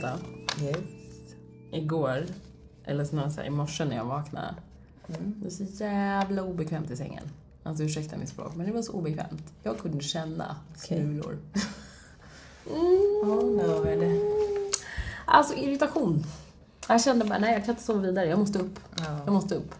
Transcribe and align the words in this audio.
Rita, 0.00 0.18
Yes. 0.62 0.76
igår, 1.72 2.24
eller 2.84 3.04
snarare 3.04 3.30
så 3.30 3.40
här, 3.40 3.46
i 3.46 3.50
morse 3.50 3.84
när 3.84 3.96
jag 3.96 4.04
vaknade, 4.04 4.54
Mm. 5.08 5.34
det 5.36 5.44
var 5.44 5.50
så 5.50 5.84
jävla 5.84 6.42
obekvämt 6.42 6.90
i 6.90 6.96
sängen. 6.96 7.22
Alltså 7.62 7.84
ursäkta 7.84 8.16
mitt 8.16 8.28
språk, 8.28 8.52
men 8.56 8.66
det 8.66 8.72
var 8.72 8.82
så 8.82 8.92
obekvämt. 8.92 9.52
Jag 9.62 9.78
kunde 9.78 10.00
känna 10.04 10.56
smulor. 10.76 11.38
Oh 12.70 13.56
lord. 13.66 13.98
Alltså 15.24 15.54
irritation. 15.54 16.24
Jag 16.88 17.02
kände 17.02 17.24
bara, 17.24 17.38
nej 17.38 17.52
jag 17.52 17.64
kan 17.64 17.72
inte 17.74 17.82
sova 17.84 18.00
vidare, 18.00 18.26
jag 18.28 18.38
måste 18.38 18.58
upp. 18.58 18.78
Jag 18.98 19.06
Ja. 19.26 19.32
måste 19.32 19.54
upp. 19.54 19.74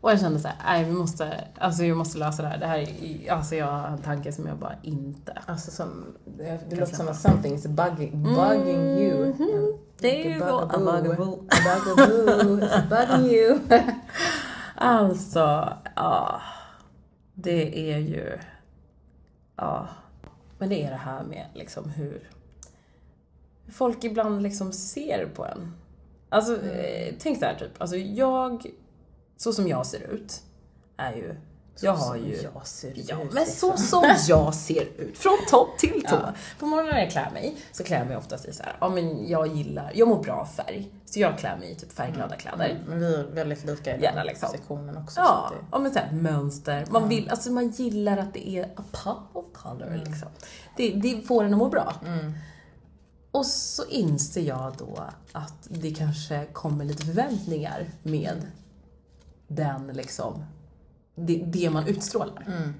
Och 0.00 0.10
jag 0.10 0.20
kände 0.20 0.38
så 0.38 0.48
här, 0.48 0.56
nej 0.64 0.84
vi 0.84 0.92
måste, 0.92 1.44
alltså 1.58 1.82
vi 1.82 1.94
måste 1.94 2.18
lösa 2.18 2.42
det 2.42 2.48
här. 2.48 2.58
Det 2.58 2.66
här 2.66 2.78
är, 2.78 3.32
alltså 3.32 3.54
jag 3.54 3.66
har 3.66 3.88
en 3.88 4.02
tanke 4.02 4.32
som 4.32 4.46
jag 4.46 4.56
bara 4.56 4.74
inte 4.82 5.42
Alltså 5.46 5.70
som, 5.70 6.04
det, 6.24 6.76
låter 6.76 6.96
som 6.96 7.08
att 7.08 7.20
something 7.20 7.54
is 7.54 7.66
bugging, 7.66 8.22
bugging 8.22 8.98
you. 8.98 9.34
Mhm. 9.34 9.78
Det 9.98 10.26
är 10.26 10.34
ju 10.34 10.38
så, 10.38 10.58
a 10.58 10.78
bugaboo. 10.78 11.44
A 11.48 11.56
bugaboo. 11.64 12.60
It's 12.60 12.88
bugging 12.88 13.30
you. 13.30 13.58
Alltså, 14.78 15.72
ja. 15.96 16.40
Det 17.34 17.92
är 17.92 17.98
ju, 17.98 18.38
ja. 19.56 19.88
Men 20.58 20.68
det 20.68 20.84
är 20.84 20.90
det 20.90 20.96
här 20.96 21.22
med 21.22 21.46
liksom 21.54 21.90
hur 21.90 22.30
folk 23.68 24.04
ibland 24.04 24.42
liksom 24.42 24.72
ser 24.72 25.26
på 25.34 25.44
en. 25.44 25.72
Alltså, 26.28 26.66
eh, 26.66 27.14
tänk 27.18 27.38
så 27.38 27.44
här 27.44 27.54
typ, 27.54 27.70
alltså 27.78 27.96
jag, 27.96 28.66
så 29.36 29.52
som 29.52 29.68
jag 29.68 29.86
ser 29.86 30.10
ut, 30.10 30.42
är 30.96 31.12
ju, 31.12 31.34
jag 31.80 31.92
har 31.92 32.16
ju 32.16 32.36
Jag 32.54 32.66
ser 32.66 32.92
Ja, 32.94 33.22
ut, 33.22 33.32
men 33.32 33.44
liksom. 33.44 33.76
så 33.76 33.76
som 33.76 34.14
jag 34.28 34.54
ser 34.54 34.84
ut. 35.00 35.18
Från 35.18 35.36
topp 35.50 35.78
till 35.78 36.02
tå. 36.08 36.16
Ja. 36.22 36.32
På 36.58 36.66
morgonen 36.66 36.94
när 36.94 37.00
jag 37.02 37.10
klär 37.10 37.30
mig 37.30 37.56
så 37.72 37.84
klär 37.84 37.98
jag 37.98 38.06
mig 38.06 38.16
oftast 38.16 38.44
i 38.46 38.52
så 38.52 38.62
här, 38.62 38.76
ja 38.80 38.88
men 38.88 39.28
jag 39.28 39.46
gillar, 39.56 39.92
jag 39.94 40.08
mår 40.08 40.22
bra 40.22 40.34
av 40.34 40.46
färg. 40.46 40.90
Så 41.04 41.20
jag 41.20 41.38
klär 41.38 41.56
mig 41.56 41.70
i 41.70 41.74
typ 41.74 41.92
färgglada 41.92 42.36
kläder. 42.36 42.70
Mm, 42.70 42.82
Men 42.88 42.98
vi 43.00 43.14
är 43.14 43.24
väldigt 43.24 43.64
lika 43.64 43.90
i 43.90 43.92
den 43.92 44.02
Gärna 44.02 44.24
liksom. 44.24 44.48
sektionen 44.48 44.96
också. 44.96 45.20
Ja, 45.20 45.46
så 45.48 45.54
det- 45.54 45.60
ja 45.72 45.78
men 45.78 45.92
såhär 45.92 46.12
mönster. 46.12 46.86
Man 46.90 47.08
vill, 47.08 47.30
alltså 47.30 47.50
man 47.52 47.68
gillar 47.68 48.16
att 48.18 48.34
det 48.34 48.48
är 48.48 48.64
a 48.76 48.82
pop 49.04 49.30
of 49.36 49.44
color 49.62 50.02
liksom. 50.06 50.28
Det, 50.76 50.90
det 50.90 51.22
får 51.26 51.44
en 51.44 51.52
att 51.52 51.58
må 51.58 51.68
bra. 51.68 51.94
Mm. 52.06 52.32
Och 53.30 53.46
så 53.46 53.84
inser 53.88 54.40
jag 54.42 54.74
då 54.78 55.04
att 55.32 55.66
det 55.68 55.90
kanske 55.94 56.46
kommer 56.52 56.84
lite 56.84 57.06
förväntningar 57.06 57.86
med 58.02 58.46
den 59.48 59.86
liksom, 59.92 60.44
det, 61.14 61.36
det 61.46 61.70
man 61.70 61.86
utstrålar. 61.86 62.44
Mm. 62.46 62.74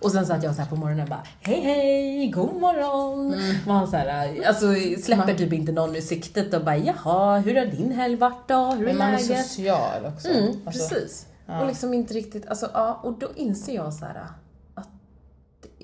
Och 0.00 0.10
sen 0.10 0.26
satt 0.26 0.42
jag 0.42 0.54
så 0.54 0.62
här 0.62 0.68
på 0.68 0.76
morgonen 0.76 1.02
och 1.02 1.08
bara 1.08 1.22
Hej 1.40 1.60
hej, 1.60 2.30
god 2.30 2.60
morgon! 2.60 3.34
Man 3.66 3.88
så 3.88 3.96
här, 3.96 4.46
alltså 4.46 4.74
släpper 5.02 5.34
typ 5.34 5.52
inte 5.52 5.72
någon 5.72 5.96
ur 5.96 6.00
siktet 6.00 6.54
och 6.54 6.64
bara 6.64 6.76
Jaha, 6.76 7.38
hur 7.38 7.54
har 7.54 7.66
din 7.66 7.92
helg 7.92 8.16
varit 8.16 8.48
då? 8.48 8.66
Hur 8.66 8.82
är 8.82 8.86
Men 8.86 8.96
man 8.98 9.14
är 9.14 9.18
social 9.18 10.06
också. 10.14 10.28
Mm, 10.28 10.54
Alltså, 10.66 10.88
precis. 10.94 11.26
ja. 11.46 11.60
Och 11.60 11.66
liksom 11.66 11.94
inte 11.94 12.14
riktigt, 12.14 12.46
alltså 12.48 12.70
ja, 12.74 13.00
och 13.02 13.18
då 13.18 13.28
inser 13.36 13.74
jag 13.74 13.94
så 13.94 14.04
här 14.04 14.22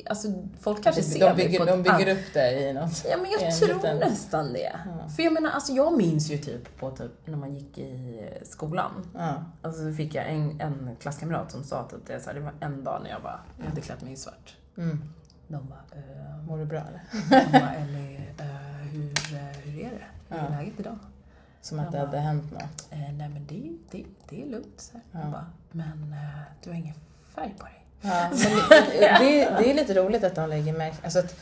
Alltså 0.07 0.29
folk 0.61 0.83
kanske 0.83 1.01
de, 1.03 1.07
ser 1.07 1.21
de, 1.21 1.27
mig 1.27 1.35
bygger, 1.37 1.59
på 1.59 1.65
de 1.65 1.83
bygger 1.83 2.13
upp 2.19 2.25
det 2.35 2.61
i 2.61 2.73
något. 2.73 3.05
Ja 3.11 3.17
men 3.17 3.31
jag 3.31 3.43
en 3.43 3.53
tror 3.59 3.69
liten- 3.75 3.97
nästan 3.99 4.53
det. 4.53 4.73
För 5.17 5.23
jag 5.23 5.33
menar, 5.33 5.51
alltså 5.51 5.73
jag 5.73 5.97
minns 5.99 6.31
ju 6.31 6.39
typ 6.39 6.77
på 6.79 6.91
typ 6.91 7.13
när 7.25 7.37
man 7.37 7.55
gick 7.55 7.79
i 7.79 8.21
skolan. 8.45 8.91
Ja. 9.15 9.45
Alltså 9.63 9.91
så 9.91 9.97
fick 9.97 10.15
jag 10.15 10.29
en, 10.31 10.61
en 10.61 10.97
klasskamrat 11.01 11.51
som 11.53 11.65
sa 11.65 11.89
typ 11.89 12.07
det, 12.07 12.21
så 12.21 12.27
här, 12.31 12.35
det 12.35 12.41
var 12.41 12.53
en 12.61 12.85
dag 12.85 13.01
när 13.03 13.11
jag 13.11 13.23
bara, 13.23 13.41
jag 13.59 13.65
hade 13.69 13.81
klätt 13.81 14.03
mig 14.03 14.13
i 14.13 14.17
svart. 14.17 14.57
Mm. 14.77 15.03
De 15.49 15.67
bara, 15.69 16.01
eh, 16.01 16.43
Mår 16.47 16.59
du 16.59 16.65
bra 16.65 16.81
eller? 16.81 17.03
de 17.53 17.59
bara 17.61 17.75
Ellie, 17.75 18.17
eh, 18.39 18.47
hur, 18.93 19.13
hur 19.71 19.81
är 19.81 19.91
det? 19.91 20.05
Hur 20.29 20.39
är 20.39 20.43
Ja. 20.43 20.49
läget 20.59 20.81
idag? 20.81 20.99
Som 21.61 21.79
att 21.79 21.93
det 21.93 21.99
Ja. 21.99 22.05
hade 22.07 22.19
hänt 22.19 22.53
något. 22.53 22.87
Eh, 22.91 22.99
nej 22.99 23.29
men 23.29 23.47
det, 23.49 23.71
det, 23.91 24.05
det 24.29 24.43
är 24.43 24.47
lugnt. 24.47 24.81
Så 24.81 24.93
här. 25.13 25.25
Ja. 25.25 25.31
Bara, 25.31 25.47
men 25.71 26.13
eh, 26.13 26.41
du 26.65 26.71
har 26.71 26.77
ingen 26.77 26.95
färg 27.35 27.55
på 27.59 27.65
dig. 27.65 27.84
Ja, 28.05 28.29
det, 29.19 29.49
det, 29.59 29.71
är 29.71 29.75
lite 29.75 29.95
roligt 29.95 30.25
att 30.25 30.35
de 30.35 30.49
lägger 30.49 30.73
märke 30.73 30.97
alltså 31.05 31.19
att 31.19 31.35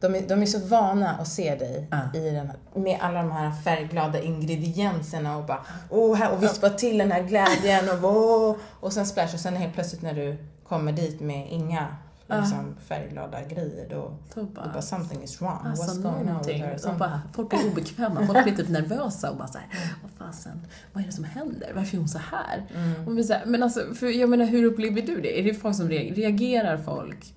de 0.00 0.14
är, 0.14 0.20
de 0.28 0.42
är 0.42 0.46
så 0.46 0.58
vana 0.58 1.10
att 1.10 1.28
se 1.28 1.54
dig 1.54 1.86
Ja. 1.90 2.18
i 2.18 2.30
den 2.30 2.52
med 2.74 2.98
alla 3.00 3.22
de 3.22 3.32
här 3.32 3.52
färgglada 3.64 4.20
ingredienserna 4.20 5.36
och 5.36 5.44
bara 5.44 5.64
åh, 5.90 6.16
här, 6.16 6.32
och 6.32 6.42
vispa 6.42 6.70
till 6.70 6.98
den 6.98 7.12
här 7.12 7.22
glädjen 7.22 7.88
och 7.88 8.16
åh, 8.16 8.56
och 8.80 8.92
sen 8.92 9.06
splash 9.06 9.34
och 9.34 9.40
sen 9.40 9.56
helt 9.56 9.74
plötsligt 9.74 10.02
när 10.02 10.14
du 10.14 10.36
kommer 10.68 10.92
dit 10.92 11.20
med 11.20 11.46
inga 11.50 11.96
liksom, 12.40 12.74
färgglada 12.86 13.42
grejer 13.42 13.86
då, 13.90 14.18
då 14.34 14.42
bara, 14.42 14.68
bara 14.72 14.82
something 14.82 15.22
is 15.22 15.40
wrong. 15.40 15.66
alltså 15.66 15.92
What's 15.92 16.02
going 16.02 16.30
on 16.30 16.42
with 16.46 16.58
her? 16.58 16.98
Bara, 16.98 17.22
folk 17.32 17.50
blir 17.50 17.72
obekväma, 17.72 18.26
folk 18.26 18.44
blir 18.44 18.56
typ 18.56 18.68
nervösa 18.68 19.30
och 19.30 19.36
bara 19.36 19.48
såhär, 19.48 19.68
vad 20.02 20.28
fasen, 20.28 20.66
vad 20.92 21.02
är 21.02 21.06
det 21.06 21.12
som 21.12 21.24
händer? 21.24 21.72
Varför 21.74 21.96
är 21.96 21.98
hon 21.98 22.08
så 22.08 22.18
här? 22.18 22.66
Mm. 22.74 23.06
Och 23.08 23.14
blir 23.14 23.24
så 23.24 23.32
här 23.32 23.46
men 23.46 23.62
alltså, 23.62 23.94
för 23.94 24.06
jag 24.06 24.30
menar 24.30 24.44
hur 24.44 24.64
upplever 24.64 25.02
du 25.02 25.20
det? 25.20 25.40
Är 25.40 25.44
det 25.44 25.54
folk 25.54 25.76
som 25.76 25.88
reagerar, 25.88 26.16
reagerar 26.16 26.76
folk 26.78 27.34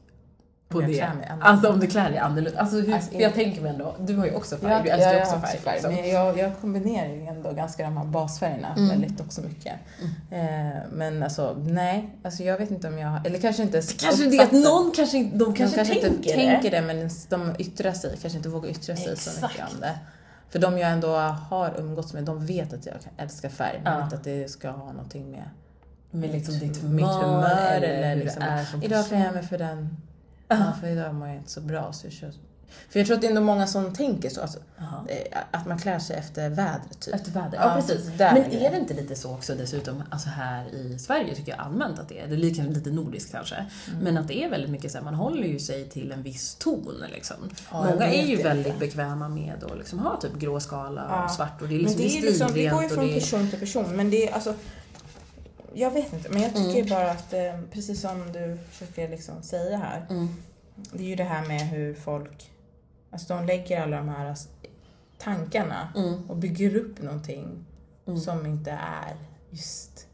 på 0.69 0.81
det? 0.81 0.93
klär. 0.93 1.37
Alltså 1.41 1.69
om 1.71 1.79
du 1.79 1.87
klär 1.87 2.09
dig 2.09 2.19
annorlunda. 2.19 2.59
Alltså, 2.59 2.75
hur, 2.75 2.93
Alltså, 2.93 3.13
jag 3.15 3.33
tänker 3.33 3.61
mig 3.61 3.71
ändå, 3.71 3.95
du 3.99 4.15
har 4.17 4.25
ju 4.25 4.35
också 4.35 4.57
färg, 4.57 4.83
du 4.83 4.89
Ja, 4.89 4.95
älskar 4.95 5.13
ju 5.13 5.19
också 5.21 5.39
färg. 5.39 5.57
också 5.57 5.71
liksom. 5.71 5.93
Men 5.93 6.09
jag, 6.09 6.37
jag 6.37 6.51
kombinerar 6.61 7.07
ju 7.09 7.25
ändå 7.25 7.51
ganska 7.51 7.83
de 7.83 7.97
här 7.97 8.05
basfärgerna 8.05 8.73
Mm. 8.77 8.89
väldigt 8.89 9.21
också 9.21 9.41
mycket. 9.41 9.73
Eh, 10.31 10.39
men 10.91 11.23
alltså, 11.23 11.55
nej. 11.59 12.09
Alltså 12.23 12.43
jag 12.43 12.57
vet 12.57 12.71
inte 12.71 12.87
om 12.87 12.99
jag 12.99 13.27
Eller 13.27 13.39
kanske 13.39 13.61
inte 13.63 13.77
ens 13.77 13.93
Kanske 13.93 14.29
det 14.29 14.39
att 14.39 14.51
någon 14.51 14.91
kanske, 14.95 15.17
de 15.17 15.29
de 15.37 15.53
kanske, 15.53 15.75
kanske 15.77 15.93
tänker, 15.93 16.07
inte 16.17 16.29
tänker 16.33 16.71
det, 16.71 16.81
men 16.81 17.09
de 17.29 17.55
yttrar 17.59 17.91
sig. 17.93 18.17
Kanske 18.21 18.37
inte 18.37 18.49
vågar 18.49 18.69
yttra 18.69 18.95
sig 18.95 19.17
så 19.17 19.29
mycket 19.31 19.51
Exakt. 19.59 19.73
om 19.73 19.79
det. 19.81 19.93
För 20.49 20.59
de 20.59 20.77
jag 20.77 20.91
ändå 20.91 21.15
har 21.49 21.73
umgåtts 21.79 22.13
med, 22.13 22.23
de 22.23 22.45
vet 22.45 22.73
att 22.73 22.85
jag 22.85 22.95
älskar 23.17 23.49
färg. 23.49 23.81
Men 23.83 23.93
Ja. 23.97 24.03
inte 24.03 24.15
att 24.15 24.23
det 24.23 24.51
ska 24.51 24.69
ha 24.69 24.91
någonting 24.91 25.31
med 25.31 25.43
med 26.11 26.31
liksom 26.31 26.59
ditt 26.59 26.81
humör, 26.81 26.95
mitt 26.95 27.05
humör 27.05 27.71
eller, 27.77 27.87
eller 27.87 28.15
liksom, 28.15 28.43
det 28.79 28.85
Idag 28.85 29.07
klär 29.07 29.25
jag 29.25 29.33
mig 29.33 29.43
för 29.43 29.57
den. 29.57 29.97
Ja, 30.47 30.73
för 30.81 30.87
idag 30.87 31.15
mår 31.15 31.27
jag 31.27 31.37
inte 31.37 31.51
så 31.51 31.61
bra. 31.61 31.93
Så 31.93 32.05
jag 32.07 32.13
kör. 32.13 32.31
För 32.89 32.99
jag 32.99 33.05
tror 33.07 33.15
att 33.15 33.21
det 33.21 33.27
är 33.27 33.29
ändå 33.29 33.41
många 33.41 33.67
som 33.67 33.93
tänker 33.93 34.29
så. 34.29 34.41
Alltså, 34.41 34.59
eh, 35.07 35.37
att 35.51 35.67
man 35.67 35.77
klär 35.79 35.99
sig 35.99 36.15
efter 36.17 36.49
vädret 36.49 36.99
typ. 36.99 37.15
Efter 37.15 37.31
väder. 37.31 37.57
Ja, 37.57 37.63
Ja, 37.75 37.75
precis. 37.81 38.05
där 38.17 38.33
Men 38.33 38.43
är 38.43 38.71
det. 38.71 38.77
inte 38.77 38.93
lite 38.93 39.15
så 39.15 39.31
också 39.33 39.55
dessutom, 39.55 40.03
alltså 40.09 40.29
här 40.29 40.65
i 40.75 40.99
Sverige 40.99 41.35
tycker 41.35 41.51
jag 41.51 41.59
allmänt 41.61 41.99
att 41.99 42.09
det 42.09 42.19
är, 42.19 42.27
det 42.27 42.33
är 42.35 42.37
lite 42.73 42.89
nordiskt 42.91 43.31
kanske, 43.31 43.55
Mm. 43.55 43.99
men 44.03 44.17
att 44.17 44.27
det 44.27 44.43
är 44.43 44.49
väldigt 44.49 44.69
mycket 44.69 44.91
så 44.91 44.97
här, 44.97 45.05
man 45.05 45.13
håller 45.15 45.47
ju 45.47 45.59
sig 45.59 45.89
till 45.89 46.11
en 46.11 46.23
viss 46.23 46.55
ton 46.55 47.03
liksom. 47.13 47.35
Ja, 47.71 47.83
Många 47.91 48.07
är 48.07 48.25
ju 48.25 48.35
det. 48.37 48.43
väldigt 48.43 48.79
bekväma 48.79 49.29
med 49.29 49.63
att 49.63 49.77
liksom 49.77 49.99
ha 49.99 50.21
typ 50.21 50.33
grå 50.39 50.59
skala 50.59 51.05
Ja. 51.09 51.23
och 51.25 51.31
svart 51.31 51.61
och 51.61 51.67
det 51.67 51.75
är 51.75 51.83
Men 51.83 51.93
liksom, 51.93 52.01
det, 52.01 52.17
är 52.17 52.21
liksom, 52.21 52.53
det 52.53 52.67
går 52.69 52.83
ju 52.83 52.89
stilrent 52.89 52.93
från 52.93 53.07
det 53.07 53.13
person 53.19 53.49
till 53.49 53.59
person. 53.59 53.95
Men 53.95 54.09
det 54.09 54.29
är 54.29 54.33
alltså... 54.33 54.53
Jag 55.77 55.91
vet 55.91 56.13
inte, 56.13 56.29
men 56.29 56.41
jag 56.41 56.55
tycker 56.55 56.75
Mm. 56.77 56.89
bara 56.89 57.11
att 57.11 57.33
eh, 57.33 57.59
precis 57.71 58.01
som 58.01 58.31
du 58.31 58.57
försöker 58.71 59.09
liksom 59.09 59.41
säga 59.43 59.77
här. 59.77 60.05
Mm. 60.09 60.27
Det 60.91 61.03
är 61.03 61.07
ju 61.07 61.15
det 61.15 61.23
här 61.23 61.45
med 61.47 61.61
hur 61.61 61.93
folk... 61.93 62.51
Alltså 63.11 63.33
de 63.35 63.45
lägger 63.45 63.81
alla 63.81 63.97
de 63.97 64.09
här 64.09 64.31
s- 64.31 64.47
tankarna 65.17 65.93
Mm. 65.95 66.29
och 66.29 66.35
bygger 66.37 66.75
upp 66.75 67.01
någonting 67.01 67.65
Mm. 68.07 68.19
som 68.19 68.45
inte 68.45 68.71
är 68.71 69.15
just 69.49 70.07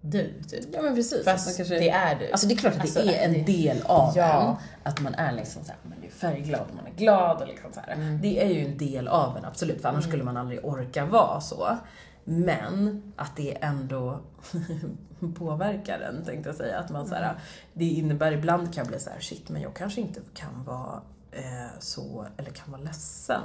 du, 0.00 0.42
typ. 0.48 0.64
Ja 0.72 0.82
men 0.82 0.94
precis. 0.94 1.24
Fast 1.24 1.56
kanske- 1.56 1.74
det 1.78 1.90
är 1.90 2.14
du. 2.18 2.30
Alltså 2.32 2.46
det 2.46 2.54
är 2.54 2.56
klart 2.56 2.74
att 2.74 2.80
Alltså, 2.80 3.02
det 3.02 3.14
är 3.16 3.24
en 3.24 3.32
det- 3.32 3.40
del 3.44 3.82
av 3.82 4.12
Ja. 4.16 4.42
en. 4.42 4.56
Att 4.92 5.00
man 5.00 5.14
är 5.14 5.32
liksom 5.32 5.64
såhär, 5.64 5.78
man 5.82 6.04
är 6.04 6.10
färgglad 6.10 6.60
och 6.70 6.74
man 6.76 6.86
är 6.86 6.96
glad 6.98 7.42
och 7.42 7.48
liksom 7.48 7.72
så. 7.72 7.80
Mm. 7.88 8.20
Det 8.20 8.42
är 8.44 8.48
ju 8.48 8.64
en 8.64 8.78
del 8.78 9.08
av 9.08 9.36
en, 9.36 9.44
absolut. 9.44 9.82
För 9.82 9.88
annars 9.88 10.04
skulle 10.04 10.24
man 10.24 10.36
aldrig 10.36 10.64
orka 10.64 11.04
vara 11.04 11.40
så. 11.40 11.76
Men 12.24 13.02
att 13.16 13.36
det 13.36 13.56
ändå 13.64 14.20
påverkar 15.38 16.00
en, 16.00 16.24
tänkte 16.24 16.48
jag 16.48 16.56
säga. 16.56 16.78
Att 16.78 16.90
man 16.90 17.06
så 17.06 17.14
Mm. 17.14 17.24
här, 17.28 17.36
det 17.72 17.84
innebär 17.84 18.32
ibland 18.32 18.74
kan 18.74 18.82
jag 18.84 18.86
bli 18.88 19.00
så 19.00 19.10
här, 19.10 19.20
shit, 19.20 19.48
men 19.48 19.62
jag 19.62 19.74
kanske 19.74 20.00
inte 20.00 20.20
kan 20.34 20.64
vara 20.64 21.00
eh, 21.32 21.78
så, 21.78 22.26
eller 22.36 22.50
kan 22.50 22.72
vara 22.72 22.82
ledsen. 22.82 23.42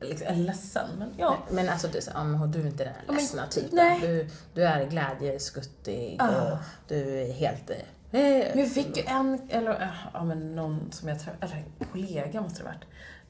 Liksom, 0.00 0.34
ledsen, 0.36 0.88
men 0.98 1.08
ja. 1.16 1.38
Men 1.50 1.68
alltså, 1.68 1.88
du, 1.88 1.98
men 2.14 2.50
du 2.50 2.60
är 2.60 2.66
inte 2.66 2.84
den 2.84 2.92
här 2.94 3.02
men- 3.06 3.16
ledsna 3.16 3.46
typen. 3.46 3.70
nej. 3.72 4.00
Du, 4.00 4.28
du 4.54 4.62
är 4.64 4.84
glädjeskuttig 4.86 6.16
Ah. 6.20 6.52
och 6.52 6.58
du 6.88 7.18
är 7.20 7.32
helt... 7.32 7.70
Eh, 7.70 7.76
Men 8.10 8.58
jag 8.58 8.70
fick 8.72 8.96
ju 8.96 9.02
en, 9.06 9.40
eller 9.48 9.82
eh, 9.82 9.88
ja 10.14 10.24
men 10.24 10.54
någon 10.56 10.92
som 10.92 11.08
jag 11.08 11.18
träffade, 11.20 11.46
eller 11.46 11.56
en 11.78 11.86
kollega 11.92 12.40
måste 12.40 12.62
det 12.62 12.68
ha 12.68 12.74
varit, 12.74 12.84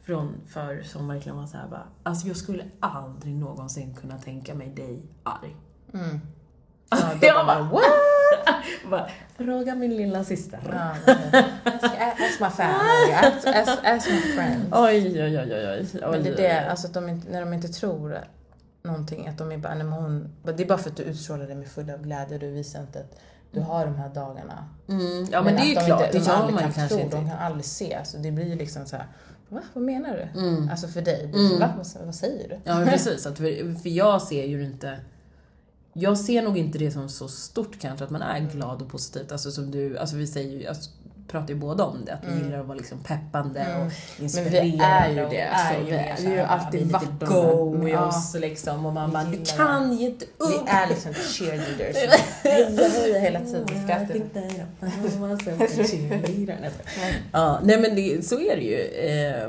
från 0.09 0.41
för 0.47 0.83
som 0.83 1.09
verkligen 1.09 1.37
var 1.37 1.47
såhär 1.47 1.69
bara, 1.69 1.87
alltså 2.03 2.29
jag 2.29 2.37
skulle 2.37 2.65
aldrig 2.81 3.35
någonsin 3.35 3.95
kunna 3.95 4.19
tänka 4.19 4.55
mig 4.55 4.69
dig 4.69 5.03
arg. 5.23 5.57
Mm. 5.95 6.21
Ja, 6.91 6.97
då 7.21 7.27
jag 7.27 7.47
bara, 7.47 7.63
what? 7.63 7.83
bara, 8.91 9.09
fråga 9.37 9.75
min 9.75 9.97
lilla 9.97 10.25
syster. 10.25 10.61
Ja, 10.73 10.91
ask, 12.13 12.41
my 12.41 12.49
family, 12.49 13.13
ask, 13.13 13.47
ask, 13.47 13.85
ask 13.85 14.11
my 14.11 14.21
friends. 14.21 14.67
Oj, 14.73 15.23
oj, 15.23 15.39
oj, 15.39 15.53
oj, 15.55 15.87
oj. 15.93 16.11
Men 16.11 16.23
det 16.23 16.29
är 16.29 16.37
det, 16.37 16.71
alltså 16.71 16.87
att 16.87 16.95
de 16.95 17.09
inte, 17.09 17.31
när 17.31 17.41
de 17.41 17.53
inte 17.53 17.69
tror 17.69 18.19
någonting, 18.83 19.29
att 19.29 19.39
de 19.39 19.53
är 19.53 19.59
bara, 19.59 19.75
nej, 19.75 19.85
men 19.85 19.93
hon, 19.93 20.35
det 20.43 20.63
är 20.63 20.67
bara 20.67 20.79
för 20.79 20.91
att 20.91 20.97
du 20.97 21.03
utstrålar 21.03 21.47
dig 21.47 21.57
med 21.57 21.69
full 21.69 21.91
av 21.91 22.03
glädje, 22.03 22.39
du 22.39 22.51
visar 22.51 22.81
inte 22.81 23.01
att 23.01 23.21
du 23.53 23.61
har 23.61 23.85
de 23.85 23.95
här 23.95 24.09
dagarna. 24.09 24.69
Mm, 24.89 25.27
ja 25.33 25.43
men, 25.43 25.57
det 25.57 25.63
är 25.63 25.67
ju 25.67 25.75
de 25.75 25.85
klart, 25.85 26.01
inte, 26.01 26.19
det 26.19 26.25
de 26.25 26.31
gör 26.31 26.51
man 26.51 26.73
kanske 26.73 26.89
tro, 26.89 26.99
inte. 26.99 27.17
De 27.17 27.29
kan 27.29 27.39
aldrig 27.39 27.65
se, 27.65 27.99
så 28.05 28.19
det 28.19 28.31
blir 28.31 28.57
liksom 28.57 28.87
så 28.87 28.97
här, 28.97 29.07
va? 29.49 29.63
Vad 29.73 29.85
menar 29.85 30.31
du? 30.35 30.41
Mm. 30.41 30.69
Alltså 30.71 30.89
för 30.89 31.03
dig, 31.03 31.31
är 31.35 31.49
så, 31.49 31.59
va? 31.59 31.73
Vad, 32.05 32.15
säger 32.15 32.49
du? 32.49 32.59
Ja 32.65 32.85
precis, 32.85 33.27
att 33.27 33.39
för, 33.39 33.75
för 33.75 33.89
jag 33.89 34.23
ser 34.23 34.45
ju 34.45 34.65
inte 34.65 34.99
jag 35.93 36.19
ser 36.19 36.43
nog 36.43 36.59
inte 36.59 36.79
det 36.79 36.91
som 36.91 37.09
så 37.09 37.29
stort 37.29 37.79
kanske, 37.81 38.05
att 38.05 38.11
man 38.11 38.23
är 38.23 38.41
glad 38.41 38.83
och 38.83 38.89
positivt. 38.89 39.33
Alltså 39.33 39.51
som 39.51 39.71
du, 39.71 39.99
alltså 39.99 40.17
vi 40.17 40.27
säger 40.27 40.61
ju, 40.61 40.67
alltså, 40.67 40.91
pratar 41.29 41.49
ju 41.49 41.55
båda 41.55 41.85
om 41.85 42.05
det, 42.05 42.13
att 42.13 42.21
vi 42.29 42.45
gillar 42.45 42.61
att 42.61 42.67
vara 42.67 42.79
liksom 42.79 42.99
peppande 42.99 43.61
och 43.61 43.85
Men 43.85 43.91
inspirerande. 44.25 44.61
vi 44.61 44.79
är 44.83 45.09
ju 45.11 45.25
och 45.25 45.31
det. 45.31 45.41
är 45.41 45.73
så 45.75 45.79
ju 45.81 45.85
vi, 45.85 45.91
det, 45.91 46.17
vi 46.21 46.27
är 46.27 46.33
ju 46.33 46.41
alltid 46.41 46.81
lite 46.81 46.93
varit 46.93 47.21
de 47.21 47.27
go 47.27 47.89
i 47.89 47.91
ja. 47.91 48.07
oss 48.07 48.35
liksom. 48.35 48.87
Och 48.87 48.93
man 48.93 49.13
bara, 49.13 49.25
Vi 49.25 49.37
du 49.37 49.45
kan 49.57 49.93
ge 49.93 50.07
inte 50.07 50.25
Vi 50.39 50.55
upp! 50.55 50.63
är 50.67 50.87
liksom 50.89 51.15
cheerleaders. 51.15 51.97
Heja, 52.43 52.89
heja 52.89 53.19
hela 53.19 53.41
tiden. 53.41 53.67
Skrattar. 53.85 54.17
Ja, 57.33 57.61
nej 57.63 57.81
men 57.81 57.95
det, 57.97 58.25
så 58.27 58.41
är 58.41 58.57
det 58.57 58.63
ju. 58.63 58.81
Eh, 58.83 59.49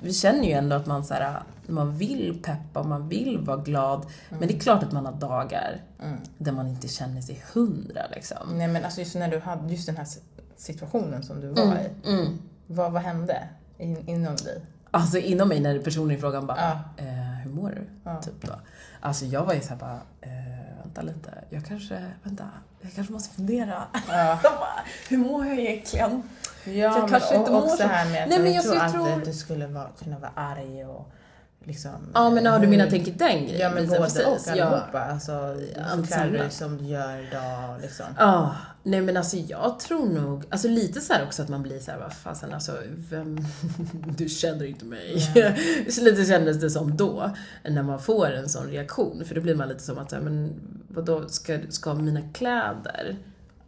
vi 0.00 0.12
känner 0.12 0.44
ju 0.44 0.52
ändå 0.52 0.76
att 0.76 0.86
man, 0.86 1.04
så 1.04 1.14
här, 1.14 1.42
man 1.66 1.98
vill 1.98 2.40
peppa, 2.42 2.82
man 2.82 3.08
vill 3.08 3.38
vara 3.38 3.56
glad. 3.56 4.06
Men 4.30 4.48
det 4.48 4.54
är 4.54 4.58
klart 4.60 4.82
att 4.82 4.92
man 4.92 5.06
har 5.06 5.12
dagar 5.12 5.80
Mm. 6.02 6.18
där 6.38 6.52
man 6.52 6.68
inte 6.68 6.88
känner 6.88 7.20
sig 7.20 7.42
hundra 7.54 8.00
liksom. 8.14 8.36
Nej 8.52 8.68
men 8.68 8.84
alltså 8.84 9.00
just 9.00 9.14
när 9.14 9.28
du 9.28 9.38
hade 9.38 9.72
just 9.72 9.86
den 9.86 9.96
här 9.96 10.06
situationen 10.56 11.22
som 11.22 11.40
du 11.40 11.48
var 11.48 11.62
i. 11.76 12.08
Mm. 12.10 12.38
Vad, 12.66 12.92
vad 12.92 13.02
hände 13.02 13.48
in, 13.78 14.08
inom 14.08 14.36
dig? 14.36 14.60
Alltså 14.90 15.18
inom 15.18 15.48
mig 15.48 15.60
när 15.60 15.78
personen 15.78 16.10
i 16.10 16.18
frågan 16.20 16.46
bara, 16.46 16.56
Ja. 16.60 17.04
eh, 17.04 17.06
hur 17.42 17.50
mår 17.50 17.68
du? 17.70 17.86
Ja. 18.04 18.22
Typ 18.22 18.42
då. 18.46 18.52
Alltså 19.00 19.24
jag 19.24 19.44
var 19.44 19.54
ju 19.54 19.60
såhär 19.60 19.76
bara, 19.76 20.00
eh, 20.20 20.30
vänta 20.82 21.02
lite, 21.02 21.30
jag 21.50 21.64
kanske, 21.66 22.04
vänta, 22.22 22.44
jag 22.80 22.92
kanske 22.92 23.12
måste 23.12 23.34
fundera. 23.34 23.82
Ja. 23.92 24.00
Jag 24.42 24.52
bara, 24.52 24.80
hur 25.08 25.18
mår 25.18 25.46
jag 25.46 25.58
egentligen? 25.58 26.22
Ja, 26.64 26.72
Jag 26.72 26.98
men 27.00 27.08
kanske 27.08 27.36
inte 27.36 27.50
och, 27.50 27.56
mår 27.56 27.62
också 27.64 27.76
så- 27.76 27.82
här 27.82 28.10
med 28.10 28.22
att 28.22 28.28
Nej, 28.28 28.38
men 28.38 28.46
jag, 28.52 28.64
jag 28.64 28.72
tror 28.72 28.76
alltid 28.82 29.00
tror- 29.00 29.12
att 29.18 29.24
du 29.24 29.32
skulle 29.32 29.66
vara, 29.66 29.88
kunna 30.02 30.18
vara 30.18 30.30
arg 30.34 30.84
och 30.84 31.10
liksom... 31.64 31.90
Ja 32.14 32.30
men 32.30 32.44
ja, 32.44 32.58
du 32.58 32.66
menar 32.66 32.86
tänker 32.86 33.12
den 33.12 33.42
grejen? 33.46 33.60
Ja 33.60 33.70
men 33.70 33.82
Lisa, 33.82 33.96
både 33.96 34.04
precis. 34.04 34.26
och 34.26 34.56
Ja. 34.56 34.64
allihopa. 34.64 35.00
Alltså, 35.00 35.32
Allt 35.90 36.06
kläder 36.06 36.24
samlat. 36.32 36.52
som 36.52 36.78
du 36.78 36.84
gör 36.84 37.16
idag 37.28 37.80
liksom. 37.82 38.06
Ja, 38.18 38.54
nej 38.86 39.00
men 39.00 39.16
alltså 39.16 39.36
jag 39.36 39.78
tror 39.78 40.06
nog, 40.06 40.44
alltså 40.50 40.68
lite 40.68 41.00
så 41.00 41.12
här 41.12 41.24
också 41.24 41.42
att 41.42 41.48
man 41.48 41.62
blir 41.62 41.80
så 41.80 41.90
här, 41.90 41.98
vad 41.98 42.12
fasen 42.12 42.54
alltså, 42.54 42.78
vem, 43.10 43.38
du 44.16 44.28
känner 44.28 44.64
inte 44.64 44.84
mig. 44.84 45.20
så 45.90 46.04
lite 46.04 46.24
kändes 46.24 46.60
det 46.60 46.70
som 46.70 46.96
då, 46.96 47.30
när 47.64 47.82
man 47.82 48.00
får 48.00 48.30
en 48.32 48.48
sån 48.48 48.66
reaktion. 48.66 49.24
För 49.24 49.34
då 49.34 49.40
blir 49.40 49.54
man 49.54 49.68
lite 49.68 49.82
som 49.82 49.98
att, 49.98 50.10
så 50.10 50.16
här, 50.16 50.22
men 50.22 50.60
vadå, 50.88 51.28
ska, 51.28 51.58
ska 51.68 51.94
mina 51.94 52.20
kläder 52.32 53.16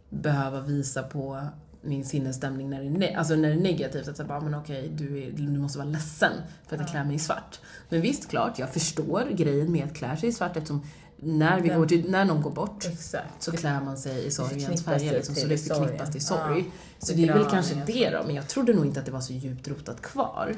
behöva 0.09 0.61
visa 0.61 1.03
på 1.03 1.41
min 1.81 2.05
sinnesstämning 2.05 2.69
när 2.69 2.79
det 2.79 2.87
är, 2.87 2.91
ne- 2.91 3.17
alltså 3.17 3.35
när 3.35 3.49
det 3.49 3.55
är 3.55 3.61
negativt? 3.61 4.07
Att 4.07 4.17
säga, 4.17 4.39
men 4.39 4.55
okej, 4.55 4.91
du, 4.95 5.23
är, 5.23 5.31
du 5.31 5.59
måste 5.59 5.79
vara 5.79 5.89
ledsen 5.89 6.31
för 6.67 6.75
att 6.75 6.81
jag 6.81 6.89
klär 6.89 7.03
mig 7.03 7.15
i 7.15 7.19
svart. 7.19 7.59
Men 7.89 8.01
visst, 8.01 8.29
klart, 8.29 8.59
jag 8.59 8.69
förstår 8.69 9.27
grejen 9.31 9.71
med 9.71 9.85
att 9.85 9.95
klä 9.95 10.17
sig 10.17 10.29
i 10.29 10.31
svart 10.31 10.57
eftersom 10.57 10.81
när, 11.21 11.61
vi 11.61 11.69
går 11.69 11.85
till, 11.85 12.11
när 12.11 12.25
någon 12.25 12.41
går 12.41 12.51
bort 12.51 12.85
Exakt. 12.85 13.43
så 13.43 13.51
klär 13.51 13.81
man 13.81 13.97
sig 13.97 14.25
i 14.25 14.31
sorgens 14.31 14.83
färger 14.83 15.13
liksom, 15.13 15.35
så 15.35 15.47
det 15.47 15.57
förknippas 15.57 16.11
till 16.11 16.25
sorg. 16.25 16.59
Ja, 16.59 17.05
så 17.05 17.13
det 17.13 17.27
är 17.27 17.33
väl 17.33 17.45
kanske 17.45 17.75
det 17.85 18.09
då, 18.09 18.23
men 18.25 18.35
jag 18.35 18.47
trodde 18.47 18.73
nog 18.73 18.85
inte 18.85 18.99
att 18.99 19.05
det 19.05 19.11
var 19.11 19.21
så 19.21 19.33
djupt 19.33 19.67
rotat 19.67 20.01
kvar. 20.01 20.55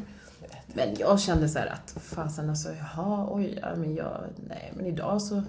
Men 0.74 0.96
jag 1.00 1.20
kände 1.20 1.50
så 1.50 1.60
här 1.60 1.68
att, 1.68 2.04
fasen 2.04 2.50
alltså, 2.50 2.70
jaha, 2.70 3.28
oj, 3.32 3.60
ja, 3.62 3.76
men 3.76 3.96
jag, 3.96 4.22
nej 4.48 4.74
men 4.76 4.86
idag 4.86 5.22
så, 5.22 5.44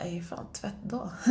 nej 0.00 0.20
fan 0.20 0.46
tvättdag. 0.52 1.08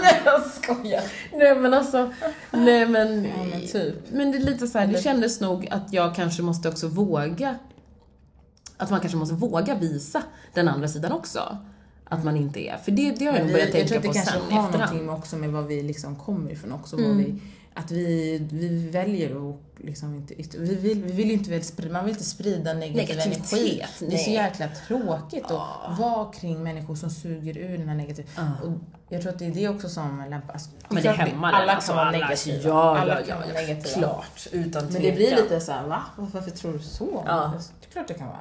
nej 0.00 0.22
jag 0.24 0.46
skojar. 0.46 1.02
Nej 1.32 1.56
men 1.56 1.74
alltså, 1.74 2.12
nej 2.50 2.86
men, 2.86 3.24
Ja, 3.24 3.44
men 3.50 3.60
typ. 3.60 3.94
men 4.12 4.32
det 4.32 4.38
är 4.38 4.42
lite 4.42 4.66
så 4.66 4.78
här, 4.78 4.86
det 4.86 5.02
kändes 5.02 5.40
nog 5.40 5.68
att 5.70 5.92
jag 5.92 6.14
kanske 6.14 6.42
måste 6.42 6.68
också 6.68 6.88
våga, 6.88 7.58
att 8.76 8.90
man 8.90 9.00
kanske 9.00 9.18
måste 9.18 9.34
våga 9.34 9.74
visa 9.74 10.22
den 10.54 10.68
andra 10.68 10.88
sidan 10.88 11.12
också. 11.12 11.58
Att 12.14 12.24
man 12.24 12.36
inte 12.36 12.60
är, 12.60 12.76
för 12.76 12.90
det, 12.92 13.10
det 13.10 13.24
har 13.26 13.36
jag 13.38 13.44
vi, 13.44 13.52
börjat 13.52 13.74
jag 13.74 13.88
tror 13.88 13.88
tänka 13.88 13.96
att 13.96 14.02
det 14.02 14.08
på 14.08 14.14
kanske 14.14 14.32
sen 14.32 14.40
i 14.50 14.54
har 14.54 14.64
efterhand. 14.66 14.72
någonting 14.72 15.06
med 15.06 15.14
också 15.14 15.36
med 15.36 15.50
var 15.50 15.62
vi 15.62 15.82
liksom 15.82 16.16
kommer 16.16 16.50
ifrån 16.50 16.72
också. 16.72 16.96
Mm. 16.98 17.16
Vi, 17.18 17.34
att 17.74 17.90
vi, 17.90 18.38
vi 18.52 18.88
väljer 18.90 19.50
att 19.50 19.56
liksom 19.76 20.14
inte, 20.14 20.34
vi 20.58 20.74
vill, 20.74 21.02
vi 21.04 21.12
vill 21.12 21.30
inte 21.30 21.88
man 21.90 22.04
vill 22.04 22.12
inte 22.12 22.24
sprida 22.24 22.72
negativ 22.74 23.16
Negativitet, 23.16 23.52
energi. 23.52 23.82
Det 23.98 24.14
är 24.14 24.18
så 24.18 24.30
jäkla 24.30 24.68
tråkigt 24.88 25.44
att 25.44 25.98
vara 25.98 26.32
kring 26.32 26.62
människor 26.62 26.94
som 26.94 27.10
suger 27.10 27.58
ur 27.58 27.78
den 27.78 27.88
här 27.88 27.96
negativa. 27.96 28.28
Ja. 28.36 28.42
Och 28.66 28.72
jag 29.08 29.22
tror 29.22 29.32
att 29.32 29.38
det 29.38 29.46
är 29.46 29.50
det 29.54 29.68
också 29.68 29.88
som 29.88 30.24
lämpas. 30.30 30.68
Men 30.88 31.02
det 31.02 31.10
vi- 31.10 31.16
hämmar 31.16 31.52
Alla 31.52 31.72
alltså, 31.72 31.88
kan 31.92 31.96
vara 31.96 32.08
alla- 32.08 32.18
negativa. 32.18 32.68
Ja, 32.68 32.98
alla 32.98 33.22
kan 33.22 33.38
vara 33.40 33.52
negativa. 33.52 33.94
Klart, 33.94 34.46
utan 34.52 34.84
Men 34.84 34.92
det 34.92 34.98
blir 35.00 35.14
tvekan. 35.14 35.42
lite 35.42 35.60
såhär, 35.60 35.86
va? 35.86 36.02
Varför 36.16 36.50
tror 36.50 36.72
du 36.72 36.78
så? 36.78 37.22
Ja. 37.26 37.52
Det 37.80 37.86
är 37.88 37.92
klart 37.92 38.08
det 38.08 38.14
kan 38.14 38.26
vara. 38.26 38.38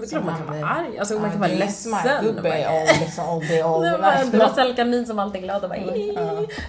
Det 0.00 0.06
är 0.06 0.08
klart 0.10 0.24
man 0.24 0.38
kan 0.38 0.46
vara 0.46 0.68
arg, 0.70 0.98
alltså 0.98 1.18
man 1.18 1.30
kan 1.30 1.40
vara 1.40 1.50
ledsen. 1.50 1.92
kan- 1.92 2.24
och 2.86 3.00
liksom 3.00 3.24
night. 4.30 4.32
Marcel 4.48 4.76
Kanin 4.76 5.06
som 5.06 5.18
alltid 5.18 5.40
är 5.40 5.44
glad 5.44 5.62
och 5.64 5.68
bara 5.70 5.78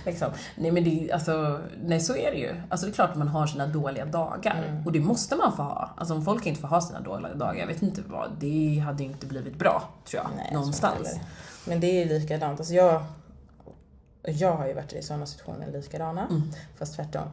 liksom. 0.05 0.31
Nej 0.55 0.71
men 0.71 0.83
det, 0.83 1.11
alltså, 1.11 1.59
nej 1.83 1.99
så 1.99 2.15
är 2.15 2.31
det 2.31 2.37
ju. 2.37 2.55
Alltså 2.69 2.85
det 2.85 2.91
är 2.91 2.93
klart 2.93 3.09
att 3.09 3.15
man 3.17 3.27
har 3.27 3.47
sina 3.47 3.67
dåliga 3.67 4.05
dagar. 4.05 4.63
Mm. 4.67 4.85
Och 4.85 4.91
det 4.91 4.99
måste 4.99 5.35
man 5.35 5.55
få 5.55 5.63
ha. 5.63 5.89
Alltså 5.97 6.13
om 6.13 6.25
folk 6.25 6.45
inte 6.45 6.61
får 6.61 6.67
ha 6.67 6.81
sina 6.81 6.99
dåliga 6.99 7.33
dagar, 7.33 7.55
jag 7.59 7.67
vet 7.67 7.81
inte 7.81 8.01
vad, 8.07 8.31
det 8.39 8.83
hade 8.85 9.03
ju 9.03 9.09
inte 9.09 9.25
blivit 9.25 9.55
bra, 9.55 9.89
tror 10.09 10.23
jag. 10.23 10.31
Nej, 10.35 10.45
jag 10.51 10.53
någonstans. 10.59 11.07
heller. 11.07 11.21
Men 11.65 11.79
det 11.79 12.01
är 12.01 12.05
likadant. 12.19 12.59
Alltså 12.59 12.73
jag, 12.73 13.03
jag 14.23 14.55
har 14.55 14.67
ju 14.67 14.73
varit 14.73 14.93
i 14.93 15.01
sådana 15.01 15.25
situationer 15.25 15.71
likadana, 15.71 16.27
Mm. 16.29 16.41
fast 16.79 16.95
tvärtom. 16.95 17.23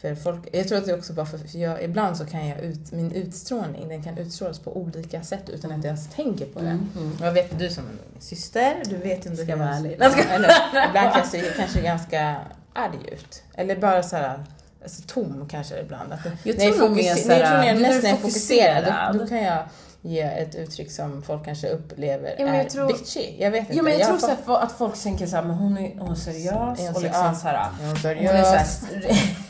För 0.00 0.14
folk, 0.14 0.38
jag 0.52 0.68
tror 0.68 0.78
att 0.78 0.84
det 0.86 0.90
är 0.92 0.98
också 0.98 1.12
bara 1.12 1.26
för, 1.26 1.38
för 1.38 1.58
jag, 1.58 1.82
ibland 1.82 2.16
så 2.16 2.26
kan 2.26 2.46
jag 2.48 2.60
ut, 2.60 2.92
min 2.92 3.12
utstrålning, 3.12 3.88
den 3.88 4.02
kan 4.02 4.18
utstrålas 4.18 4.58
på 4.58 4.76
olika 4.76 5.22
sätt 5.22 5.48
utan 5.48 5.70
att 5.70 5.76
jag 5.76 5.84
ens 5.84 6.08
tänker 6.08 6.46
på 6.46 6.60
det. 6.60 6.66
Mm, 6.66 6.88
mm. 6.96 7.12
Jag 7.20 7.32
vet 7.32 7.58
du 7.58 7.70
som 7.70 7.84
min 7.84 8.20
syster, 8.20 8.82
du 8.84 8.96
vet 8.96 9.26
inte 9.26 9.44
Ska 9.44 9.56
vara 9.56 9.68
jag- 9.68 9.76
ärlig. 9.76 9.96
Ja, 10.00 10.12
eller, 10.30 10.48
ibland 10.88 11.10
kan 11.12 11.18
jag 11.18 11.26
se 11.26 11.42
kanske 11.56 11.80
ganska 11.80 12.36
arg 12.72 12.98
ut. 13.12 13.42
Eller 13.54 13.76
bara 13.76 14.02
så 14.02 14.16
här, 14.16 14.44
alltså, 14.82 15.02
tom 15.06 15.48
kanske 15.50 15.80
ibland. 15.80 16.12
Att, 16.12 16.20
Jag 16.42 16.58
när 16.58 16.70
tror 16.70 16.88
mer 16.88 16.96
nej, 16.96 17.38
jag 17.40 17.52
du 17.52 17.60
mer 17.60 17.74
är 17.74 17.74
nästan 17.74 18.02
när 18.02 18.08
jag 18.08 18.12
är 18.12 18.16
fokuserad, 18.16 18.84
fokuserad. 18.84 19.14
då, 19.14 19.18
då 19.18 19.26
kan 19.26 19.42
jag 19.42 19.64
ge 20.02 20.20
ett 20.20 20.54
uttryck 20.54 20.90
som 20.90 21.22
folk 21.22 21.44
kanske 21.44 21.68
upplever 21.68 22.34
Ja, 22.38 22.46
jag 22.46 22.56
är 22.56 22.64
tror- 22.70 22.86
bitchy. 22.86 23.36
Jag 23.38 23.50
vet 23.50 23.60
inte. 23.60 23.72
Jo 23.76 23.84
men 23.84 23.92
jag, 23.92 24.02
tror 24.02 24.12
har 24.12 24.20
så 24.20 24.26
att 24.56 24.72
folk 24.72 25.02
tänker 25.02 25.26
såhär, 25.26 25.42
men 25.42 25.56
hon 25.56 25.78
är, 25.78 25.98
hon 25.98 26.10
är 26.10 26.14
seriös 26.14 26.48
Är 26.52 26.56
hon 26.86 26.88
och 26.88 26.94
ser- 26.96 27.00
liksom 27.02 27.24
ja. 27.24 27.34
såhär, 27.34 27.54
Är 27.54 27.68
hon 27.86 27.96
är 28.36 28.44
såhär, 28.44 28.64
seriös? 28.64 28.82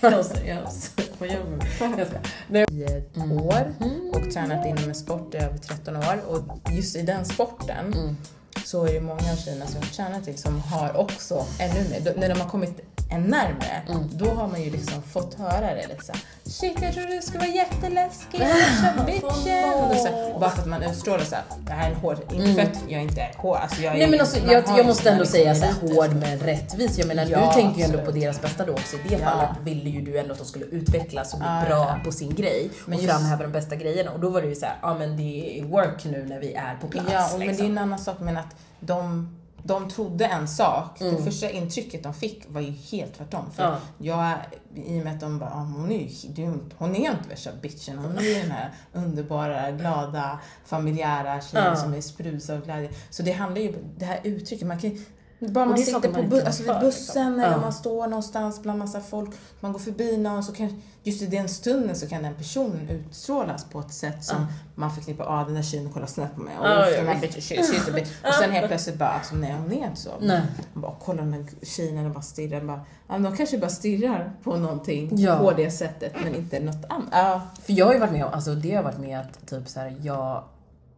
hon 0.00 0.12
är 0.12 0.22
seriös. 0.22 0.90
Vad 1.18 1.28
gör? 1.28 1.36
Jag 1.80 2.20
Nej. 2.48 2.66
i 2.72 2.84
ett 2.84 3.16
år 3.18 3.74
och 4.14 4.30
tränat 4.32 4.66
inom 4.66 4.84
en 4.88 4.94
sport 4.94 5.34
i 5.34 5.36
över 5.38 5.58
13 5.58 5.96
år 5.96 6.20
och 6.28 6.70
just 6.70 6.96
i 6.96 7.02
den 7.02 7.24
sporten 7.24 7.92
Mm. 7.92 8.16
så 8.64 8.84
är 8.86 8.92
det 8.92 9.00
många 9.00 9.32
av 9.32 9.36
tjejerna 9.36 9.66
som 9.66 9.80
jag 9.80 9.92
tränar 9.92 10.20
till 10.20 10.38
som 10.38 10.60
har 10.60 10.96
också 10.96 11.44
ännu 11.60 11.88
mer, 11.90 12.14
när 12.16 12.28
de 12.34 12.40
har 12.40 12.48
kommit 12.48 12.89
än 13.10 13.22
närmare, 13.22 13.82
Mm. 13.88 14.08
då 14.12 14.30
har 14.30 14.48
man 14.48 14.62
ju 14.62 14.70
liksom 14.70 15.02
fått 15.02 15.34
höra 15.34 15.74
det 15.74 15.86
lite 15.88 16.04
såhär 16.04 16.20
Shit 16.44 16.82
jag 16.82 16.94
trodde 16.94 17.14
du 17.16 17.22
skulle 17.22 17.38
vara 17.38 17.48
jätteläskig, 17.50 18.38
värsta 18.38 19.04
bitchen. 19.06 19.98
Så 20.32 20.38
bara 20.38 20.50
för 20.50 20.62
att 20.62 20.68
man 20.68 20.82
utstrålar 20.82 21.24
såhär, 21.24 21.44
det 21.66 21.72
här 21.72 21.90
är 21.90 21.94
en 21.94 22.00
hård, 22.00 22.16
inte 22.32 22.54
för 22.54 22.62
att 22.70 22.78
jag 22.88 23.02
inte 23.02 23.20
är 23.20 23.34
hård, 23.36 23.56
alltså 23.62 23.82
jag 23.82 23.94
är 23.94 23.98
Nej 23.98 24.10
men 24.10 24.20
alltså, 24.20 24.38
jag, 24.38 24.64
jag 24.78 24.86
måste 24.86 25.02
sina 25.02 25.12
ändå 25.12 25.22
liksom 25.24 25.38
säga 25.40 25.54
så 25.54 25.64
här, 25.64 25.72
meriter. 25.82 25.94
hård 25.96 26.14
men 26.16 26.38
rättvis. 26.38 26.98
Jag 26.98 27.06
menar 27.08 27.26
Ja, 27.26 27.46
du 27.54 27.60
tänker 27.62 27.78
ju 27.78 27.84
ändå 27.84 27.98
på 27.98 28.10
deras 28.10 28.42
bästa 28.42 28.64
då 28.66 28.72
också. 28.72 28.96
I 28.96 29.08
det 29.08 29.14
Ja. 29.14 29.28
fallet 29.30 29.50
ville 29.64 29.90
ju 29.90 30.00
du 30.00 30.18
ändå 30.18 30.32
att 30.32 30.38
de 30.38 30.44
skulle 30.46 30.64
utvecklas 30.64 31.32
och 31.32 31.38
bli 31.38 31.48
Ja, 31.48 31.64
bra 31.66 31.76
ja. 31.88 31.96
på 32.04 32.12
sin 32.12 32.34
grej 32.34 32.70
Men 32.86 32.94
och 32.98 33.02
just- 33.04 33.14
framhäva 33.14 33.42
de 33.42 33.52
bästa 33.52 33.76
grejerna. 33.76 34.10
Och 34.10 34.20
då 34.20 34.28
var 34.28 34.42
det 34.42 34.48
ju 34.48 34.54
så 34.54 34.66
här, 34.66 34.76
ja 34.82 34.94
men 34.94 35.16
det 35.16 35.58
är 35.60 35.64
work 35.64 36.04
nu 36.04 36.24
när 36.28 36.40
vi 36.40 36.54
är 36.54 36.76
på 36.80 36.86
plats. 36.88 37.08
Ja, 37.12 37.24
och, 37.32 37.38
men 37.38 37.40
det 37.40 37.44
är 37.44 37.48
liksom. 37.48 37.66
en 37.66 37.78
annan 37.78 37.98
sak 37.98 38.16
men 38.20 38.36
att 38.36 38.56
de, 38.80 39.28
de 39.64 39.88
trodde 39.90 40.24
en 40.26 40.48
sak. 40.48 41.00
Mm. 41.00 41.16
Det 41.16 41.22
första 41.22 41.50
intrycket 41.50 42.02
de 42.02 42.14
fick 42.14 42.44
var 42.48 42.60
ju 42.60 42.70
helt 42.70 43.14
tvärtom. 43.14 43.50
För 43.56 43.62
Ja. 43.62 43.76
jag, 43.98 44.38
I 44.86 45.00
och 45.00 45.04
med 45.04 45.14
att 45.14 45.20
de 45.20 45.38
bara, 45.38 45.50
ah, 45.50 45.64
hon 45.76 45.92
är 45.92 45.98
ju 45.98 46.58
hon 46.78 46.96
är 46.96 47.10
inte 47.10 47.28
värsta 47.28 47.50
bitchen. 47.62 47.98
Hon 47.98 48.18
är 48.18 48.22
ju 48.22 48.34
den 48.34 48.50
här 48.50 48.70
underbara, 48.92 49.70
glada, 49.70 50.40
familjära 50.64 51.40
tjejen 51.40 51.66
Ja. 51.66 51.76
som 51.76 51.94
är 51.94 52.00
sprudlad 52.00 52.56
av 52.58 52.64
glädje. 52.64 52.90
Så 53.10 53.22
det 53.22 53.32
handlar 53.32 53.60
ju 53.60 53.74
det 53.98 54.04
här 54.04 54.20
uttrycket. 54.24 54.66
Man 54.66 54.78
kan, 54.78 55.04
bara 55.40 55.64
Och 55.64 55.70
man 55.70 55.78
sitter 55.78 56.00
på 56.00 56.10
man 56.22 56.30
bu- 56.30 56.46
alltså 56.46 56.62
vid 56.62 56.72
för, 56.72 56.80
bussen 56.80 57.26
liksom. 57.32 57.40
eller 57.40 57.50
Ja. 57.52 57.60
man 57.60 57.72
står 57.72 58.06
någonstans 58.06 58.62
bland 58.62 58.78
massa 58.78 59.00
folk, 59.00 59.30
man 59.60 59.72
går 59.72 59.78
förbi 59.78 60.16
någon 60.16 60.44
så 60.44 60.52
kan 60.52 60.82
just 61.02 61.22
i 61.22 61.26
den 61.26 61.48
stunden 61.48 61.96
så 61.96 62.06
kan 62.08 62.22
den 62.22 62.34
personen 62.34 62.88
utstrålas 62.88 63.64
på 63.64 63.80
ett 63.80 63.92
sätt 63.92 64.24
som 64.24 64.36
Ja. 64.40 64.46
man 64.74 64.90
förknippar, 64.94 65.24
ah 65.28 65.44
den 65.44 65.54
där 65.54 65.62
tjejen 65.62 65.92
kollar 65.92 66.06
snett 66.06 66.34
på 66.34 66.40
mig. 66.40 66.58
Och, 66.58 66.66
Ja, 66.66 66.88
ja, 66.90 67.02
den 67.04 67.16
she's 67.16 67.72
she's 67.72 67.94
bitch. 67.94 68.08
och 68.26 68.34
sen 68.34 68.50
helt 68.50 68.66
plötsligt 68.68 68.96
bara, 68.96 69.08
alltså, 69.08 69.34
nej 69.34 69.52
hon 69.52 69.72
är 69.72 69.86
inte 69.86 70.00
så. 70.00 70.10
Nej. 70.20 70.42
Man 70.72 70.82
bara, 70.82 70.94
kolla 71.04 71.22
de 71.22 71.32
här 71.32 71.44
tjejerna, 71.62 72.02
de 72.02 72.12
bara 72.12 72.22
stirrar. 72.22 72.60
Bara, 72.64 72.80
ja, 73.08 73.18
de 73.18 73.36
kanske 73.36 73.58
bara 73.58 73.70
stirrar 73.70 74.32
på 74.42 74.56
någonting 74.56 75.10
Ja. 75.18 75.38
på 75.38 75.52
det 75.52 75.70
sättet 75.70 76.12
men 76.24 76.34
inte 76.34 76.60
något 76.60 76.84
annat. 76.88 77.08
Ja. 77.12 77.42
För 77.62 77.72
jag 77.72 77.86
har 77.86 77.92
ju 77.92 77.98
varit 77.98 78.12
med 78.12 78.24
om, 78.24 78.32
alltså 78.32 78.54
det 78.54 78.74
har 78.74 78.82
varit 78.82 78.98
med 78.98 79.20
att 79.20 79.46
typ 79.46 79.68
så 79.68 79.80
här, 79.80 79.96
jag, 80.02 80.44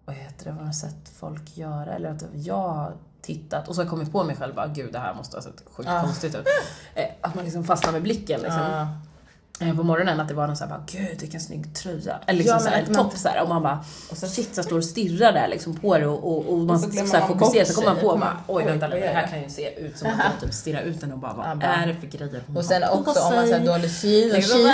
vad 0.04 0.16
heter 0.16 0.44
det, 0.44 0.52
vad 0.52 0.66
har 0.66 0.72
sett 0.72 1.08
folk 1.18 1.56
göra? 1.56 1.94
Eller 1.94 2.11
att 2.11 2.25
jag 2.34 2.92
tittat 3.23 3.69
och 3.69 3.75
så 3.75 3.81
har 3.81 3.85
jag 3.85 3.91
kommit 3.91 4.12
på 4.12 4.25
mig 4.25 4.37
själv 4.37 4.55
bara, 4.55 4.67
gud 4.67 4.93
det 4.93 4.99
här 4.99 5.14
måste 5.14 5.37
ha 5.37 5.43
sett 5.43 5.62
sjukt 5.76 5.88
Ja. 5.93 6.00
konstigt 6.02 6.35
ut. 6.35 6.47
Eh, 6.95 7.05
Att 7.21 7.35
man 7.35 7.45
liksom 7.45 7.64
fastnar 7.64 7.93
med 7.93 8.02
blicken 8.02 8.41
liksom. 8.41 8.61
Ja. 9.59 9.67
eh, 9.67 9.76
på 9.76 9.83
morgonen 9.83 10.21
att 10.21 10.29
det 10.29 10.35
var 10.35 10.47
någon 10.47 10.57
såhär 10.57 10.71
bara 10.71 10.85
gud 10.93 11.21
vilken 11.21 11.41
snygg 11.41 11.75
tröja. 11.75 12.19
Eller 12.26 12.38
liksom 12.38 12.55
Ja, 12.57 12.61
såhär, 12.61 12.83
en 12.88 12.95
topp 12.95 13.12
såhär 13.17 13.43
och 13.43 13.49
man 13.49 13.62
bara 13.62 13.85
och 14.11 14.17
så 14.17 14.26
shit 14.29 14.55
så 14.55 14.62
står 14.62 14.76
och 14.76 14.85
stirrar 14.85 15.33
där 15.33 15.49
liksom 15.49 15.76
på 15.76 15.99
det 15.99 16.07
och, 16.07 16.25
och, 16.33 16.52
och 16.52 16.59
man 16.59 16.79
så 16.81 16.91
såhär 16.91 17.21
man 17.21 17.29
fokuserar 17.38 17.64
så 17.64 17.75
kommer 17.75 17.93
man 17.95 18.00
på 18.02 18.09
och 18.09 18.19
bara 18.21 18.37
oj 18.49 18.64
vänta 18.64 18.87
lite 18.87 19.00
det 19.00 19.07
här 19.12 19.21
jag? 19.21 19.31
kan 19.31 19.43
ju 19.43 19.49
se 19.50 19.75
ut 19.81 19.99
som 19.99 20.09
att 20.09 20.14
jag 20.19 20.41
typ 20.41 20.55
stirrar 20.55 20.83
ut 20.83 21.00
den 21.00 21.12
och 21.12 21.19
bara 21.19 21.33
vad 21.33 21.47
Ja, 21.47 21.55
bara- 21.55 21.75
är 21.75 21.87
det 21.87 21.95
för 21.95 22.07
grejer 22.07 22.43
hon 22.47 22.57
Och 22.57 22.64
sen 22.64 22.83
på 22.83 22.88
också 22.88 23.21
om 23.21 23.35
man 23.35 23.52
har 23.52 23.59
dålig 23.61 23.91
syn 23.91 24.31
och 24.31 24.37
kisar. 24.37 24.73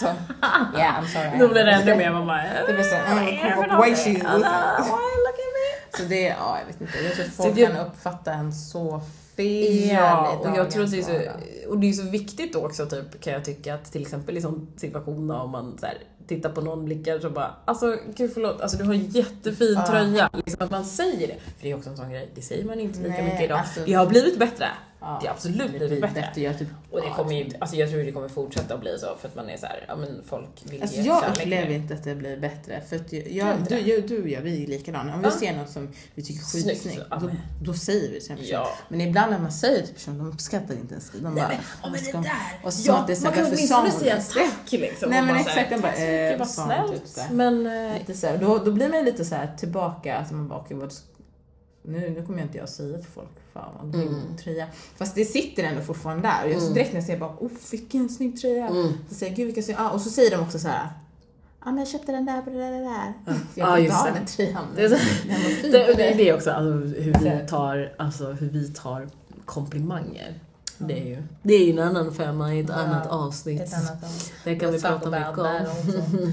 Så, 0.00 0.06
yeah 0.78 1.02
I'm 1.02 1.06
sorry. 1.06 1.38
Då 1.38 1.48
blir 1.48 1.64
det 1.64 1.72
ännu 1.72 1.96
mer 1.96 2.10
man 2.12 2.26
bara 2.26 2.42
Det 2.66 2.72
blir 2.72 3.84
white 3.84 4.02
shoes. 4.04 4.22
Så 5.96 6.02
det, 6.08 6.20
ja 6.22 6.58
jag 6.60 6.66
vet 6.66 6.80
inte. 6.80 6.98
Jag 7.04 7.12
tror 7.14 7.24
att 7.24 7.32
folk 7.32 7.54
det- 7.54 7.66
kan 7.66 7.86
uppfatta 7.86 8.32
en 8.32 8.52
så 8.52 9.00
fel 9.36 9.88
Ja, 9.88 10.36
och 10.38 10.56
jag 10.56 10.70
tror 10.70 10.84
att 10.84 10.90
det 10.90 10.98
är 10.98 11.02
så, 11.02 11.68
och 11.70 11.78
det 11.78 11.88
är 11.88 11.92
så 11.92 12.02
viktigt 12.10 12.52
då 12.52 12.66
också 12.66 12.86
typ, 12.86 13.20
kan 13.20 13.32
jag 13.32 13.44
tycka, 13.44 13.74
att 13.74 13.92
till 13.92 14.02
exempel 14.02 14.36
i 14.36 14.40
sån 14.42 14.68
situation 14.76 15.30
om 15.30 15.50
man 15.50 15.78
så 15.80 15.86
här, 15.86 15.98
tittar 16.28 16.50
på 16.50 16.60
någon 16.60 16.84
blickar 16.84 17.18
så 17.18 17.30
bara, 17.30 17.54
alltså 17.64 17.96
gud 18.16 18.30
förlåt, 18.34 18.60
alltså 18.60 18.76
du 18.76 18.84
har 18.84 18.94
en 18.94 19.06
jättefin 19.10 19.74
Ja. 19.74 19.86
tröja. 19.86 20.30
Liksom 20.32 20.64
att 20.64 20.70
man 20.70 20.84
säger 20.84 21.26
det, 21.28 21.34
för 21.56 21.62
det 21.62 21.70
är 21.70 21.76
också 21.76 21.90
en 21.90 21.96
sån 21.96 22.10
grej, 22.10 22.30
det 22.34 22.42
säger 22.42 22.64
man 22.64 22.80
inte 22.80 22.98
lika 22.98 23.10
Nej, 23.12 23.24
mycket 23.24 23.42
idag. 23.42 23.58
alltså- 23.58 23.80
det 23.86 23.92
har 23.92 24.06
blivit 24.06 24.38
bättre. 24.38 24.66
Ja, 25.02 25.18
det 25.22 25.26
har 25.26 25.34
absolut 25.34 25.72
det 25.72 25.78
blir 25.88 26.00
bättre. 26.00 26.20
bättre. 26.20 26.40
Jag, 26.40 26.58
typ, 26.58 26.68
Och 26.90 27.00
det 27.00 27.10
kommer 27.16 27.32
ju, 27.34 27.50
alltså 27.58 27.76
jag 27.76 27.90
tror 27.90 28.00
det 28.02 28.12
kommer 28.12 28.28
fortsätta 28.28 28.74
att 28.74 28.80
bli 28.80 28.98
så 28.98 29.06
för 29.20 29.28
att 29.28 29.34
man 29.34 29.48
är 29.50 29.56
så 29.56 29.66
här, 29.66 29.84
ja 29.88 29.96
men 29.96 30.22
folk 30.26 30.48
vill 30.64 30.82
Alltså 30.82 30.96
ge 31.00 31.06
jag 31.06 31.24
upplever 31.30 31.70
inte 31.74 31.94
att 31.94 32.04
det 32.04 32.14
blir 32.14 32.36
bättre. 32.36 32.80
För 32.88 32.96
att 32.96 33.12
jag, 33.12 33.30
jag, 33.32 33.56
du, 33.68 33.78
jag, 33.78 34.08
du 34.08 34.22
och 34.22 34.28
jag, 34.28 34.40
vi 34.40 34.62
är 34.64 34.66
likadana. 34.66 35.14
Om 35.14 35.20
vi 35.20 35.26
Ja. 35.26 35.30
ser 35.40 35.56
något 35.56 35.70
som 35.70 35.88
vi 36.14 36.22
tycker 36.22 36.40
är 36.40 36.44
Snyggt, 36.44 36.66
skitsnyggt, 36.68 37.06
ja, 37.10 37.16
då, 37.16 37.30
då 37.62 37.74
säger 37.74 38.10
vi 38.12 38.20
till 38.20 38.30
en 38.30 38.36
person. 38.36 38.52
Ja. 38.52 38.68
Men 38.88 39.00
ibland 39.00 39.32
när 39.32 39.38
man 39.38 39.52
säger 39.52 39.82
till 39.86 39.94
personen, 39.94 40.18
de 40.18 40.28
uppskattar 40.28 40.74
inte 40.74 40.94
ens. 40.94 41.10
De 41.10 41.18
bara, 41.22 41.34
Nej, 41.34 41.44
men, 41.48 41.56
ja, 41.82 41.88
men 41.88 41.92
"Vad 41.92 42.00
det 42.00 42.04
ska- 42.04 42.18
där! 42.18 42.60
Och 42.64 42.72
så 42.74 42.82
som 42.82 42.94
att 42.94 43.06
det 43.06 43.12
är 43.12 43.16
så 43.16 43.24
man 43.24 43.32
kan 43.32 43.46
åtminstone 43.46 43.90
säga 43.90 44.16
tack 44.34 44.72
liksom. 44.72 45.10
Nej, 45.10 45.22
men 45.22 45.36
exakt, 45.36 45.70
den 45.70 45.80
bara, 45.80 45.94
eh, 45.94 46.38
typ 46.38 46.46
snällt. 46.48 47.30
Men, 47.30 47.64
Lite 47.98 48.14
så 48.14 48.36
då, 48.40 48.58
då 48.58 48.72
blir 48.72 48.88
man 48.88 49.04
lite 49.04 49.24
så 49.24 49.34
här 49.34 49.56
tillbaka, 49.58 50.16
att 50.18 50.30
man 50.30 50.48
bara, 50.48 50.58
okej, 50.58 50.76
vad, 50.76 50.92
nu, 51.82 52.10
nu 52.10 52.22
kommer 52.26 52.38
jag 52.38 52.46
inte 52.46 52.58
jag 52.58 52.68
säga 52.68 52.98
till 52.98 53.10
folk, 53.10 53.28
fan 53.54 53.72
vad 53.80 53.92
grym 53.92 54.08
Mm. 54.08 54.36
tröja. 54.36 54.66
Fast 54.96 55.14
det 55.14 55.24
sitter 55.24 55.62
ändå 55.62 55.80
fortfarande 55.82 56.22
där. 56.28 56.44
Och 56.44 56.50
jag, 56.50 56.62
Mm. 56.62 56.74
direkt 56.74 56.92
när 56.92 57.00
jag 57.00 57.06
ser 57.06 57.18
bara, 57.18 57.34
oh 57.40 57.50
vilken 57.70 58.08
snygg 58.08 58.40
tröja. 58.40 58.68
Mm. 58.68 58.92
Så 59.08 59.14
säger 59.14 59.32
jag, 59.32 59.36
gud 59.36 59.46
vilken 59.46 59.64
snygg, 59.64 59.76
ah, 59.80 59.90
och 59.90 60.00
så 60.00 60.10
säger 60.10 60.30
de 60.30 60.36
också 60.42 60.58
så 60.58 60.68
här, 60.68 60.88
ja 61.64 61.66
men 61.66 61.78
jag 61.78 61.88
köpte 61.88 62.12
den 62.12 62.24
där 62.26 62.42
på 62.42 62.50
det 62.50 62.56
där, 62.58 62.70
där. 62.70 63.12
Ja. 63.26 63.32
Jag 63.54 63.68
Ja, 63.68 63.74
vill 63.74 63.84
just 63.84 64.04
det. 64.04 64.10
den 64.14 64.26
tröjan. 64.26 64.64
Det. 64.76 64.88
Det, 64.88 65.94
det, 65.96 66.14
det 66.16 66.28
är 66.28 66.34
också 66.36 66.50
alltså, 66.50 66.72
hur, 67.00 67.14
vi 67.40 67.46
tar, 67.48 67.92
alltså, 67.98 68.32
hur 68.32 68.48
vi 68.50 68.68
tar 68.68 69.08
komplimanger. 69.44 70.34
Det 70.78 71.00
är 71.00 71.04
ju, 71.06 71.22
det 71.42 71.54
är 71.54 71.64
ju 71.64 71.72
en 71.72 71.78
annan 71.78 72.14
femma 72.14 72.54
i 72.54 72.60
ett 72.60 72.68
Ja, 72.68 72.74
annat 72.74 73.06
avsnitt. 73.06 73.60
Ett 73.60 73.74
annat 73.74 74.02
ord. 74.04 74.10
det 74.44 74.56
kan 74.56 74.72
vi 74.72 74.80
prata 74.80 75.10
mycket 75.10 75.38
om. 75.38 76.32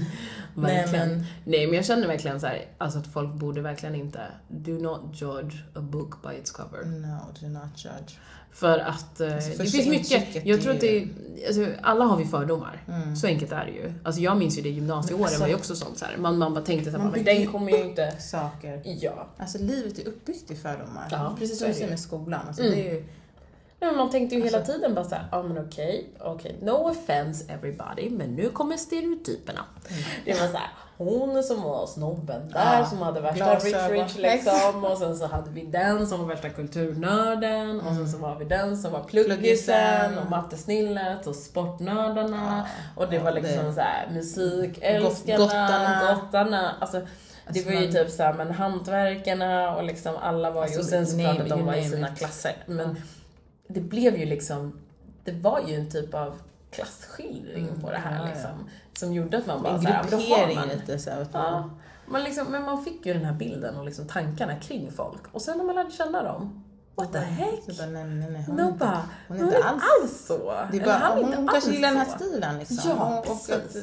also. 0.64 0.74
Nej 0.74 0.82
Verkligen. 0.82 1.08
men, 1.08 1.24
Nej 1.44 1.66
men 1.66 1.76
jag 1.76 1.84
känner 1.84 2.06
verkligen 2.06 2.40
så 2.40 2.46
här, 2.46 2.64
alltså 2.78 2.98
att 2.98 3.06
folk 3.06 3.34
borde 3.34 3.60
verkligen 3.60 3.94
inte, 3.94 4.20
do 4.48 4.72
not 4.72 5.00
judge 5.20 5.54
a 5.74 5.80
book 5.80 6.22
by 6.22 6.38
its 6.40 6.50
cover. 6.50 6.84
no 6.84 7.18
do 7.40 7.48
not 7.48 7.84
judge. 7.84 8.18
För 8.52 8.78
att 8.78 9.20
eh, 9.20 9.34
Alltså, 9.34 9.50
det 9.62 9.68
finns 9.68 9.86
mycket, 9.88 10.46
jag 10.46 10.62
tror 10.62 10.72
att 10.74 10.80
det 10.80 10.98
är, 10.98 11.08
alltså, 11.46 11.66
alla 11.82 12.04
har 12.04 12.16
vi 12.16 12.24
fördomar. 12.24 12.82
Mm. 12.88 13.16
Så 13.16 13.26
enkelt 13.26 13.52
är 13.52 13.64
det 13.64 13.70
ju. 13.72 13.92
Alltså 14.04 14.20
jag 14.20 14.36
minns 14.38 14.58
ju 14.58 14.62
det 14.62 14.68
gymnasieåren 14.68 15.24
alltså- 15.24 15.40
var 15.40 15.48
ju 15.48 15.54
också 15.54 15.76
sånt 15.76 15.98
så 15.98 16.04
här. 16.04 16.16
Man, 16.16 16.38
man 16.38 16.54
bara 16.54 16.64
tänkte 16.64 16.90
såhär, 16.90 16.98
Man 17.04 17.12
men 17.12 17.24
bygger 17.24 17.40
den 17.40 17.52
kommer 17.52 17.72
ju 17.72 17.84
inte... 17.84 18.12
Saker. 18.20 18.82
Ja. 18.84 19.26
Alltså 19.38 19.58
livet 19.58 19.98
är 19.98 20.08
uppbyggt 20.08 20.50
i 20.50 20.56
fördomar. 20.56 21.08
Ja, 21.10 21.36
Precis 21.38 21.58
som 21.58 21.68
du 21.68 21.74
säger 21.74 21.88
med 21.88 22.00
skolan. 22.00 22.40
Alltså, 22.48 22.62
Mm. 22.62 22.74
det 22.74 22.88
är 22.88 22.94
ju, 22.94 23.04
Nej, 23.80 23.92
man 23.96 24.10
tänkte 24.10 24.36
ju 24.36 24.44
hela 24.44 24.58
Alltså- 24.58 24.72
tiden 24.72 24.94
bara 24.94 25.04
såhär, 25.04 25.24
ja 25.32 25.42
men 25.42 25.58
okej, 25.66 26.08
okej, 26.20 26.56
no 26.62 26.70
offense 26.90 27.52
everybody, 27.52 28.10
men 28.10 28.34
nu 28.34 28.48
kommer 28.48 28.76
stereotyperna. 28.76 29.64
Det 30.24 30.32
var 30.40 30.46
såhär, 30.46 30.68
hon 30.96 31.42
som 31.42 31.62
var 31.62 31.86
snobben 31.86 32.48
där 32.48 32.78
Ja, 32.78 32.86
som 32.86 32.98
hade 33.02 33.20
värsta 33.20 33.56
rich 33.88 34.16
liksom 34.16 34.84
och 34.84 34.98
sen 34.98 35.16
så 35.16 35.26
hade 35.26 35.50
vi 35.50 35.62
den 35.66 36.06
som 36.06 36.20
var 36.20 36.26
värsta 36.26 36.48
kulturnörden 36.48 37.80
och 37.80 37.94
sen 37.94 38.08
så 38.08 38.18
var 38.18 38.34
vi 38.38 38.44
den 38.44 38.76
som 38.76 38.92
var 38.92 39.04
pluggisen 39.04 40.18
och 40.18 40.30
mattesnillet 40.30 41.26
och 41.26 41.36
sportnördarna 41.36 42.66
och 42.96 43.08
det 43.10 43.16
ja, 43.16 43.22
var 43.22 43.32
liksom 43.32 43.64
det- 43.64 43.72
såhär 43.72 44.08
musikälskarna, 44.12 45.38
Gottarna. 45.38 46.14
gottarna. 46.14 46.74
Alltså, 46.80 46.98
det 46.98 47.06
Alltså 47.46 47.64
var 47.74 47.80
ju 47.80 47.92
typ 47.92 48.10
såhär, 48.10 48.32
men 48.32 48.50
hantverkarna 48.50 49.76
och 49.76 49.84
liksom 49.84 50.16
alla 50.22 50.50
var 50.50 50.60
ju, 50.60 50.64
Alltså, 50.64 50.80
och 50.80 50.86
sen 50.86 51.06
såklart 51.06 51.38
att 51.40 51.48
de 51.48 51.66
var 51.66 51.74
i 51.74 51.84
sina 51.88 52.08
it. 52.08 52.18
klasser. 52.18 52.52
Men 52.66 52.96
det 53.68 53.80
blev 53.80 54.16
ju 54.16 54.24
liksom, 54.24 54.80
det 55.24 55.32
var 55.32 55.60
ju 55.68 55.74
en 55.74 55.90
typ 55.90 56.14
av 56.14 56.38
klasskildring 56.70 57.68
på 57.80 57.90
det 57.90 57.96
här 57.96 58.10
Mm, 58.10 58.22
ja, 58.22 58.28
ja. 58.28 58.34
liksom. 58.34 58.68
Som 58.98 59.12
gjorde 59.12 59.38
att 59.38 59.46
man 59.46 59.62
bara 59.62 59.74
en 59.74 59.82
såhär, 59.82 60.06
då 60.10 60.16
har 60.16 60.54
man. 60.54 60.68
lite 60.68 60.98
så 60.98 61.10
här. 61.10 61.26
Ja. 61.32 61.70
Man 62.06 62.24
liksom, 62.24 62.46
men 62.46 62.62
man 62.62 62.84
fick 62.84 63.06
ju 63.06 63.14
den 63.14 63.24
här 63.24 63.32
bilden 63.32 63.76
och 63.76 63.84
liksom 63.84 64.06
tankarna 64.06 64.56
kring 64.60 64.92
folk. 64.92 65.22
Och 65.32 65.42
sen 65.42 65.58
när 65.58 65.64
man 65.64 65.74
lärde 65.74 65.90
känna 65.90 66.22
dem, 66.22 66.64
what 66.94 67.12
the 67.12 67.18
heck? 67.18 67.62
Så 67.68 67.72
bara, 67.72 67.86
nej, 67.86 68.04
nej, 68.04 68.30
nej, 68.30 68.44
hon, 68.46 68.60
inte, 68.60 68.78
bara, 68.78 69.02
hon 69.28 69.36
hon 69.36 69.48
är 69.48 69.56
inte 69.56 69.68
alls 69.68 70.26
så. 70.26 70.54
Det 70.72 70.78
är 70.78 70.84
bara, 70.84 70.94
han 70.94 71.24
hon, 71.24 71.34
hon 71.34 71.48
kanske 71.48 71.70
gillar 71.70 71.88
den 71.88 71.98
här 71.98 72.16
stilen 72.18 72.58
liksom. 72.58 72.78
Ja, 72.84 73.18
och, 73.18 73.30
och 73.30 73.50
att, 73.50 73.76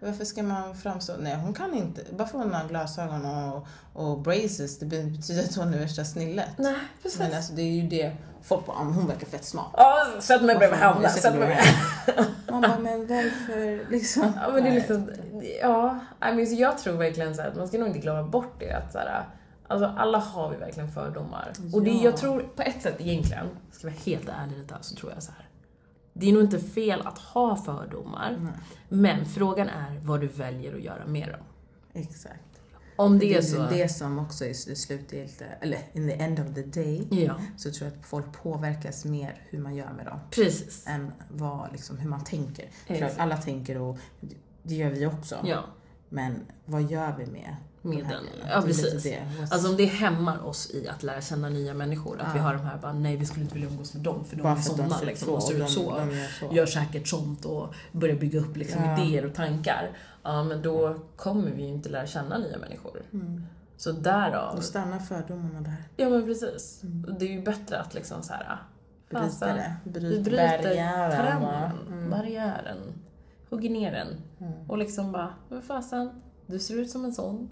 varför 0.00 0.24
ska 0.24 0.42
man 0.42 0.76
framstå... 0.76 1.12
Nej, 1.18 1.36
hon 1.36 1.54
kan 1.54 1.74
inte. 1.74 2.04
Bara 2.10 2.28
för 2.28 2.38
att 2.38 2.44
hon 2.44 2.54
har 2.54 2.68
glasögon 2.68 3.24
och, 3.26 3.66
och 3.92 4.20
braces, 4.20 4.78
det 4.78 4.86
betyder 4.86 5.42
att 5.44 5.56
hon 5.56 5.74
är 5.74 5.78
värsta 5.78 6.04
snillet. 6.04 6.50
Nej, 6.58 6.76
precis. 7.02 7.18
Men 7.18 7.34
alltså 7.34 7.52
det 7.52 7.62
är 7.62 7.72
ju 7.72 7.88
det, 7.88 8.16
folk 8.44 8.66
bara, 8.66 8.76
"Ah, 8.76 8.82
hon 8.84 9.06
verkar 9.06 9.26
fett 9.26 9.44
smart. 9.44 9.70
Ja, 9.76 10.06
sätt 10.20 10.42
mig 10.42 10.56
bredvid 10.58 10.78
henne. 10.78 11.08
Sätt 11.08 11.34
mig 11.34 11.58
Man 12.50 12.60
bara, 12.60 12.78
men 12.78 13.00
varför 13.06 13.90
liksom? 13.90 14.32
Ja, 14.42 14.52
men 14.52 14.62
det 14.64 14.68
är 14.70 14.74
liksom, 14.74 15.10
ja, 15.60 15.98
I 16.20 16.34
mean, 16.34 16.46
så 16.46 16.54
jag 16.54 16.78
tror 16.78 16.96
verkligen 16.96 17.34
så 17.34 17.42
här, 17.42 17.48
att 17.48 17.56
man 17.56 17.68
ska 17.68 17.78
nog 17.78 17.86
inte 17.88 17.98
glömma 17.98 18.22
bort 18.22 18.54
det 18.60 18.72
att 18.72 18.92
så 18.92 18.98
här, 18.98 19.24
alltså 19.68 19.86
alla 19.96 20.18
har 20.18 20.50
vi 20.50 20.56
verkligen 20.56 20.92
fördomar. 20.92 21.52
Och 21.72 21.82
det, 21.82 21.90
Ja. 21.90 22.04
jag 22.04 22.16
tror 22.16 22.40
på 22.56 22.62
ett 22.62 22.82
sätt 22.82 22.96
egentligen, 23.00 23.46
ska 23.72 23.86
jag 23.86 23.92
vara 23.92 24.02
helt 24.04 24.28
ärlig 24.28 24.58
lite, 24.58 24.74
så 24.80 24.96
tror 24.96 25.12
jag 25.14 25.22
så 25.22 25.32
här. 25.32 25.48
Det 26.12 26.28
är 26.28 26.32
nog 26.32 26.42
inte 26.42 26.58
fel 26.58 27.02
att 27.06 27.18
ha 27.18 27.56
fördomar, 27.56 28.36
Nej, 28.40 28.52
men 28.88 29.26
frågan 29.26 29.68
är 29.68 30.00
vad 30.02 30.20
du 30.20 30.26
väljer 30.26 30.74
att 30.74 30.82
göra 30.82 31.06
med 31.06 31.28
dem. 31.28 31.40
exakt. 32.02 32.53
Om 32.96 33.18
det 33.18 33.26
Det 33.26 33.34
är 33.34 33.38
är 33.38 33.42
så... 33.42 33.66
det 33.70 33.88
som 33.88 34.18
också 34.18 34.44
är 34.44 34.48
det 34.48 34.76
slutgiltiga, 34.76 35.48
eller 35.60 35.78
in 35.92 36.08
the 36.08 36.14
end 36.14 36.40
of 36.40 36.54
the 36.54 36.62
day, 36.62 37.08
Ja, 37.10 37.34
så 37.56 37.70
tror 37.70 37.90
jag 37.90 37.98
att 37.98 38.06
folk 38.06 38.42
påverkas 38.42 39.04
mer 39.04 39.42
hur 39.50 39.58
man 39.58 39.74
gör 39.74 39.92
med 39.92 40.06
dem. 40.06 40.18
precis. 40.30 40.86
än 40.86 41.12
vad, 41.30 41.72
liksom, 41.72 41.98
hur 41.98 42.08
man 42.10 42.24
tänker. 42.24 42.68
Exakt. 42.86 43.18
alla 43.18 43.36
tänker 43.36 43.78
och 43.78 43.98
det 44.62 44.74
gör 44.74 44.90
vi 44.90 45.06
också. 45.06 45.36
Ja, 45.44 45.64
Men 46.08 46.40
vad 46.64 46.82
gör 46.90 47.16
vi 47.18 47.26
med 47.26 47.56
med 47.84 47.96
de 47.98 48.02
den. 48.02 48.24
Ja, 48.50 48.62
precis. 48.62 49.02
det. 49.02 49.22
Alltså 49.50 49.68
om 49.68 49.76
det 49.76 49.84
hämmar 49.84 50.46
oss 50.46 50.70
i 50.70 50.88
att 50.88 51.02
lära 51.02 51.20
känna 51.20 51.48
nya 51.48 51.74
människor, 51.74 52.20
att 52.20 52.34
vi 52.34 52.38
Ja. 52.38 52.44
har 52.44 52.54
de 52.54 52.60
här 52.62 52.78
bara, 52.78 52.92
nej 52.92 53.16
vi 53.16 53.26
skulle 53.26 53.42
inte 53.42 53.54
vilja 53.54 53.68
umgås 53.68 53.94
med 53.94 54.02
dem 54.02 54.24
för 54.24 54.36
de 54.36 54.42
bara 54.42 54.52
är 54.52 54.56
ser 54.98 55.06
liksom, 55.06 55.28
och 55.34 55.42
ser 55.42 55.58
de, 55.58 55.64
ut 55.64 55.70
så. 55.70 55.98
De 55.98 56.10
gör 56.10 56.26
så. 56.40 56.54
gör 56.54 56.66
säkert 56.66 57.08
sånt 57.08 57.44
och 57.44 57.74
börjar 57.92 58.16
bygga 58.16 58.40
upp 58.40 58.56
liksom 58.56 58.84
Ja. 58.84 59.02
idéer 59.04 59.26
och 59.26 59.34
tankar. 59.34 59.90
Ja, 60.22 60.44
men 60.44 60.62
då 60.62 60.94
kommer 61.16 61.50
vi 61.50 61.62
ju 61.62 61.68
inte 61.68 61.88
lära 61.88 62.06
känna 62.06 62.38
nya 62.38 62.58
människor. 62.58 63.02
Mm. 63.12 63.42
Så 63.76 63.92
därav... 63.92 64.56
Då 64.56 64.62
stannar 64.62 64.98
fördomarna 64.98 65.60
där. 65.60 65.76
Ja, 65.96 66.08
men 66.08 66.24
precis. 66.24 66.80
Mm. 66.82 67.14
Det 67.18 67.24
är 67.24 67.30
ju 67.32 67.42
bättre 67.42 67.80
att 67.80 67.94
liksom 67.94 68.22
så 68.22 68.32
här... 68.32 68.58
Bryta 69.10 69.24
fasen, 69.24 69.56
det. 69.56 69.74
Vi 69.84 69.90
Bryta 69.90 70.22
bryter 70.22 70.62
barriären. 70.62 71.10
trenden, 71.10 71.70
Mm. 71.88 72.10
barriären, 72.10 72.78
hugger 73.50 73.70
ner 73.70 73.92
den 73.92 74.08
Mm. 74.40 74.70
och 74.70 74.78
liksom 74.78 75.12
bara, 75.12 75.34
men 75.48 75.62
fasen, 75.62 76.10
du 76.46 76.58
ser 76.58 76.74
ut 76.74 76.90
som 76.90 77.04
en 77.04 77.12
sån. 77.14 77.50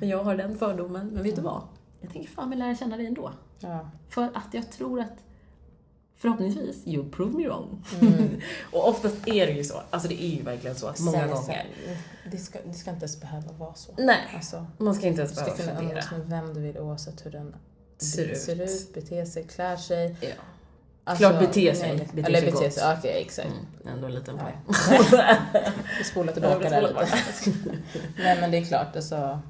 Men 0.00 0.08
jag 0.08 0.24
har 0.24 0.36
den 0.36 0.58
fördomen. 0.58 1.06
Men 1.06 1.22
vet 1.22 1.36
du 1.36 1.42
vad? 1.42 1.62
Jag 2.00 2.12
tänker 2.12 2.28
fan 2.30 2.50
vill 2.50 2.58
lära 2.58 2.74
känna 2.76 2.96
dig 2.96 3.06
ändå. 3.06 3.32
Ja. 3.60 3.90
För 4.08 4.22
att 4.22 4.48
jag 4.54 4.70
tror 4.72 5.00
att 5.00 5.24
förhoppningsvis, 6.16 6.86
you 6.86 7.10
prove 7.10 7.36
me 7.38 7.48
wrong. 7.48 7.84
Mm. 8.00 8.40
och 8.72 8.88
oftast 8.88 9.28
är 9.28 9.46
det 9.46 9.52
ju 9.52 9.64
så. 9.64 9.80
Alltså 9.90 10.08
det 10.08 10.22
är 10.24 10.28
ju 10.36 10.42
verkligen 10.42 10.76
så. 10.76 10.86
Många 11.00 11.18
Sen- 11.18 11.28
gånger. 11.30 11.42
sen- 11.86 12.30
Det 12.30 12.38
ska, 12.38 12.58
det 12.66 12.74
ska 12.74 12.90
inte 12.90 13.04
ens 13.04 13.20
behöva 13.20 13.52
vara 13.52 13.74
så. 13.74 13.92
Nej, 13.98 14.18
Alltså, 14.34 14.66
man 14.78 14.94
ska 14.94 15.06
inte 15.06 15.22
du 15.22 15.22
ens 15.24 15.36
ska 15.36 15.44
behöva 15.44 15.56
kunna 15.62 15.76
fundera. 15.78 15.98
umgås 15.98 16.10
med 16.10 16.40
vem 16.40 16.54
du 16.54 16.60
vill 16.60 16.78
oavsett 16.78 17.26
hur 17.26 17.30
den 17.30 17.56
Ser 17.98 18.24
ut. 18.28 18.38
ser 18.38 18.62
ut 18.62 18.94
beter 18.94 19.24
sig, 19.24 19.44
klär 19.44 19.76
sig. 19.76 20.16
Ja. 20.20 20.28
Alltså, 21.08 21.28
Klart 21.28 21.40
beter 21.40 21.74
sig. 21.74 21.96
nej, 21.96 22.08
Beter 22.12 22.28
eller 22.28 22.40
sig 22.40 22.50
gott. 22.50 22.72
sig, 22.72 22.96
okej 22.98 23.22
exakt. 23.22 23.48
Mm, 23.48 23.94
ändå 23.94 24.06
en 24.06 24.14
liten 24.14 24.38
poäng. 24.38 24.56
Vi 25.98 26.04
spolar 26.04 26.32
tillbaka 26.32 26.70
där 26.70 26.82
lite. 26.82 27.08
Nej 28.18 28.40
men 28.40 28.50
det 28.50 28.58
är 28.58 28.64
klart, 28.64 28.96
alltså, 28.96 29.40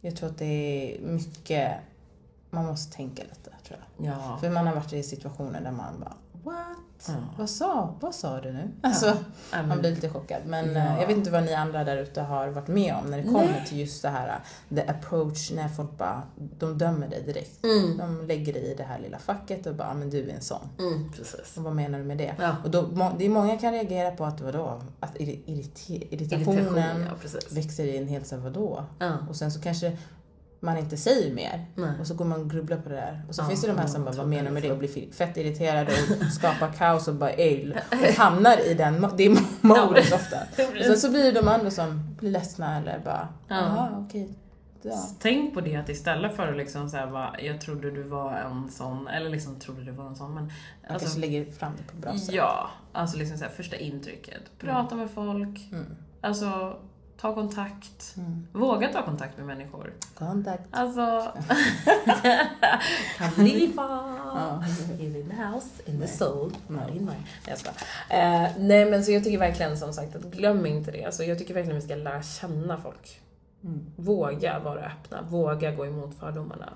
jag 0.00 0.16
tror 0.16 0.28
att 0.28 0.38
det 0.38 0.44
är 0.44 1.00
mycket, 1.00 1.72
man 2.50 2.66
måste 2.66 2.96
tänka 2.96 3.22
lite 3.22 3.50
tror 3.66 3.80
jag. 3.96 4.06
Ja. 4.06 4.38
För 4.40 4.50
man 4.50 4.66
har 4.66 4.74
varit 4.74 4.92
i 4.92 5.02
situationer 5.02 5.60
där 5.60 5.70
man 5.70 6.00
bara 6.00 6.16
what? 6.42 6.78
Ja. 7.08 7.14
Vad, 7.38 7.50
sa, 7.50 7.94
vad 8.00 8.14
sa 8.14 8.40
du 8.40 8.52
nu? 8.52 8.70
Alltså, 8.82 9.06
Ja, 9.06 9.14
men- 9.52 9.68
man 9.68 9.78
blir 9.80 9.90
lite 9.90 10.08
chockad. 10.08 10.42
Men 10.46 10.72
Ja. 10.74 10.80
eh, 10.80 11.00
jag 11.00 11.06
vet 11.06 11.16
inte 11.16 11.30
vad 11.30 11.44
ni 11.44 11.54
andra 11.54 11.84
där 11.84 11.96
ute 11.96 12.22
har 12.22 12.48
varit 12.48 12.68
med 12.68 12.94
om 12.94 13.10
när 13.10 13.16
det 13.18 13.24
kommer 13.24 13.44
Nej. 13.44 13.64
till 13.68 13.78
just 13.80 14.02
det 14.02 14.08
här, 14.08 14.28
eh, 14.28 14.76
the 14.76 14.90
approach, 14.90 15.50
när 15.52 15.68
folk 15.68 15.98
bara, 15.98 16.22
de 16.58 16.78
dömer 16.78 17.08
dig 17.08 17.22
direkt. 17.22 17.64
Mm. 17.64 17.96
De 17.98 18.26
lägger 18.26 18.52
dig 18.52 18.62
i 18.62 18.74
det 18.74 18.82
här 18.82 18.98
lilla 18.98 19.18
facket 19.18 19.66
och 19.66 19.74
bara, 19.74 19.88
"Ah, 19.88 19.94
men 19.94 20.10
du 20.10 20.30
är 20.30 20.34
en 20.34 20.40
sån. 20.40 20.68
Mm, 20.78 21.12
precis. 21.12 21.56
Och 21.56 21.62
vad 21.62 21.74
menar 21.74 21.98
du 21.98 22.04
med 22.04 22.18
det? 22.18 22.34
Ja. 22.38 22.56
Och 22.64 22.70
då, 22.70 22.88
det 23.18 23.24
är 23.24 23.28
många 23.30 23.58
kan 23.58 23.72
reagera 23.72 24.10
på 24.10 24.24
att 24.24 24.40
vadå? 24.40 24.82
Att 25.00 25.16
irri- 25.16 25.40
irrite, 25.46 26.14
irritationen 26.14 26.58
Irritation, 26.58 27.06
ja 27.24 27.40
växer 27.50 27.84
i 27.84 27.96
en 27.96 28.08
helt 28.08 28.26
så 28.26 28.36
vadå? 28.36 28.84
Ja. 28.98 29.12
Och 29.28 29.36
sen 29.36 29.50
så 29.52 29.60
kanske 29.60 29.96
man 30.66 30.78
inte 30.78 30.96
säger 30.96 31.34
mer. 31.34 31.66
Nej. 31.74 31.90
Och 32.00 32.06
så 32.06 32.14
går 32.14 32.24
man 32.24 32.40
och 32.40 32.50
grubblar 32.50 32.76
på 32.76 32.88
det 32.88 32.94
där. 32.94 33.22
Och 33.28 33.34
så 33.34 33.42
Ja, 33.42 33.46
finns 33.48 33.60
det 33.62 33.66
de 33.68 33.78
här 33.78 33.86
som 33.86 34.02
ja, 34.04 34.10
bara, 34.10 34.16
vad 34.16 34.28
menar 34.28 34.50
med 34.50 34.62
det? 34.62 34.72
Och 34.72 34.78
blir 34.78 35.12
fett 35.12 35.36
irriterade 35.36 35.92
och 36.26 36.32
skapar 36.32 36.72
kaos 36.72 37.08
och 37.08 37.14
bara 37.14 37.30
ej. 37.30 37.76
Och 37.90 37.96
hamnar 38.16 38.66
i 38.66 38.74
den, 38.74 39.06
det 39.16 39.28
modet 39.60 40.12
ofta. 40.12 40.36
Och 40.78 40.84
sen 40.84 40.96
så 40.98 41.10
blir 41.10 41.22
det 41.24 41.32
de 41.40 41.48
andra 41.48 41.70
som 41.70 42.14
blir 42.18 42.30
ledsna 42.30 42.76
eller 42.78 42.98
bara, 43.04 43.28
Ja. 43.48 43.56
jaha 43.56 44.04
okej. 44.06 44.28
Ja. 44.82 45.08
Tänk 45.20 45.54
på 45.54 45.60
det 45.60 45.76
att 45.76 45.88
istället 45.88 46.36
för 46.36 46.48
att 46.48 46.56
liksom 46.56 46.88
säga 46.90 47.06
bara, 47.06 47.40
jag 47.40 47.60
trodde 47.60 47.90
du 47.90 48.02
var 48.02 48.32
en 48.34 48.70
sån, 48.70 49.08
eller 49.08 49.30
liksom 49.30 49.58
trodde 49.58 49.84
du 49.84 49.92
var 49.92 50.06
en 50.06 50.16
sån, 50.16 50.34
men 50.34 50.44
Man 50.44 50.52
alltså, 50.88 51.06
kanske 51.06 51.20
lägger 51.20 51.52
fram 51.52 51.72
det 51.76 51.92
på 51.92 51.96
bra 51.96 52.18
sätt. 52.18 52.34
ja, 52.34 52.70
alltså 52.92 53.18
liksom 53.18 53.38
så 53.38 53.44
här, 53.44 53.50
första 53.50 53.76
intrycket. 53.76 54.40
Prata 54.58 54.94
med 54.94 55.10
folk, 55.10 55.68
Mm. 55.72 55.86
alltså 56.20 56.76
ta 57.20 57.34
kontakt. 57.34 58.14
Mm. 58.16 58.46
Våga 58.52 58.88
ta 58.92 59.02
kontakt 59.04 59.36
med 59.36 59.46
människor. 59.46 59.92
Kontakt. 60.14 60.62
Alltså... 60.70 61.32
Khalifa 63.18 63.82
Ja. 64.34 64.62
is 64.68 65.00
in 65.00 65.30
the 65.30 65.36
house, 65.36 65.82
in 65.86 66.00
the 66.00 66.06
soul, 66.08 66.52
not 66.68 66.88
in 66.88 66.94
mine. 66.94 67.06
Nej, 67.06 67.26
jag 67.48 67.58
skojar. 67.58 67.76
eh, 68.10 68.50
Nej 68.58 68.90
men 68.90 69.04
så 69.04 69.12
jag 69.12 69.24
tycker 69.24 69.38
verkligen 69.38 69.78
som 69.78 69.92
sagt 69.92 70.16
att 70.16 70.22
glöm 70.24 70.66
inte 70.66 70.90
det. 70.90 71.04
Alltså, 71.04 71.24
jag 71.24 71.38
tycker 71.38 71.54
verkligen 71.54 71.76
vi 71.80 71.82
ska 71.86 71.94
lära 71.94 72.22
känna 72.22 72.78
folk. 72.78 73.20
Mm. 73.64 73.86
Våga 73.96 74.58
vara 74.58 74.80
öppna, 74.86 75.22
våga 75.22 75.70
gå 75.74 75.86
emot 75.86 76.14
fördomarna. 76.18 76.72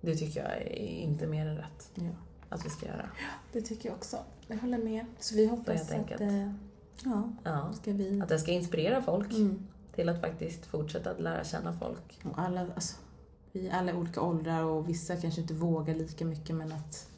Det 0.00 0.14
tycker 0.16 0.40
jag 0.42 0.52
är 0.52 0.72
inte 0.82 1.26
mer 1.26 1.46
än 1.46 1.56
rätt 1.56 1.90
Ja. 1.94 2.02
att 2.48 2.64
vi 2.66 2.70
ska 2.70 2.86
göra. 2.86 3.08
Det 3.52 3.60
tycker 3.60 3.88
jag 3.88 3.96
också. 3.96 4.16
Jag 4.46 4.56
håller 4.58 4.78
med. 4.78 5.06
Så 5.18 5.34
vi 5.34 5.46
hoppas 5.46 5.68
helt 5.76 5.90
att, 5.90 5.96
enkelt. 5.96 6.20
Ja, 7.04 7.22
Ja. 7.44 7.72
ska 7.72 7.92
vi... 7.92 8.20
Att 8.20 8.28
det 8.28 8.38
ska 8.38 8.50
inspirera 8.52 9.02
folk 9.02 9.32
Mm. 9.32 9.58
till 9.94 10.08
att 10.08 10.20
faktiskt 10.20 10.66
fortsätta 10.66 11.10
att 11.10 11.20
lära 11.20 11.44
känna 11.44 11.72
folk. 11.72 12.20
Och 12.24 12.38
alla, 12.38 12.60
alltså, 12.74 12.96
vi 13.52 13.68
är 13.68 13.78
alla 13.78 13.94
olika 13.94 14.20
åldrar 14.20 14.62
och 14.62 14.88
vissa 14.88 15.16
kanske 15.16 15.40
inte 15.40 15.54
vågar 15.54 15.94
lika 15.94 16.24
mycket 16.24 16.56
men 16.56 16.72
att 16.72 17.08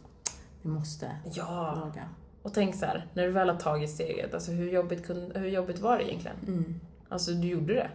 vi 0.62 0.70
måste 0.70 1.10
Ja, 1.32 1.82
våga. 1.84 2.02
och 2.42 2.54
tänk 2.54 2.74
så 2.74 2.86
här, 2.86 3.06
när 3.14 3.22
du 3.26 3.30
väl 3.32 3.48
har 3.48 3.56
tagit 3.56 3.90
steget, 3.90 4.34
alltså 4.34 4.50
hur 4.52 4.70
jobbigt, 4.72 5.06
kunde, 5.06 5.38
hur 5.38 5.48
jobbigt 5.48 5.78
var 5.78 5.98
det 5.98 6.04
egentligen? 6.08 6.36
Mm. 6.46 6.80
Alltså 7.08 7.30
du 7.32 7.48
gjorde 7.48 7.74
det. 7.74 7.90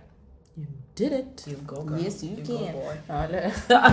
You 0.56 0.68
did 0.94 1.12
it! 1.14 1.48
You 1.48 1.58
go 1.66 1.98
Yes, 1.98 2.24
you 2.24 2.36
go 2.36 2.58
can. 2.58 2.74
boy. 2.74 2.98
Ja, 3.08 3.14
eller 3.24 3.42
ja, 3.70 3.90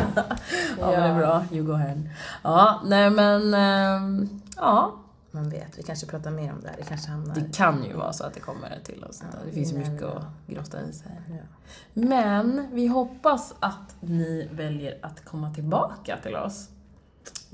men 0.79 0.91
det 0.91 0.95
är 0.97 1.19
bra. 1.19 1.45
You 1.53 1.65
go 1.67 1.73
ahead. 1.73 2.01
Ja, 2.43 2.81
nej 2.85 3.11
men, 3.11 3.55
ehm, 3.55 4.29
ja. 4.57 4.95
Man 5.31 5.51
vet, 5.51 5.79
vi 5.79 5.83
kanske 5.83 6.07
pratar 6.07 6.31
mer 6.31 6.53
om 6.53 6.61
det 6.61 6.69
här. 6.69 6.77
Det 6.77 6.83
kanske 6.83 7.11
hamnar... 7.11 7.35
Det 7.35 7.57
kan 7.57 7.85
ju 7.85 7.93
vara 7.93 8.13
så 8.13 8.25
att 8.25 8.35
det 8.35 8.41
kommer 8.41 8.79
till 8.85 9.05
oss. 9.05 9.23
Ja, 9.23 9.39
det 9.47 9.53
finns 9.53 9.73
ju 9.73 9.79
mycket 9.79 10.03
att 10.03 10.25
grotta 10.47 10.83
i 10.83 10.93
sig. 10.93 11.21
Ja. 11.29 11.37
Men 11.95 12.69
vi 12.73 12.87
hoppas 12.87 13.55
att 13.61 13.97
ni 14.01 14.49
väljer 14.53 14.99
att 15.03 15.25
komma 15.25 15.55
tillbaka 15.55 16.17
till 16.23 16.37
oss. 16.37 16.69
Ja, 16.69 16.77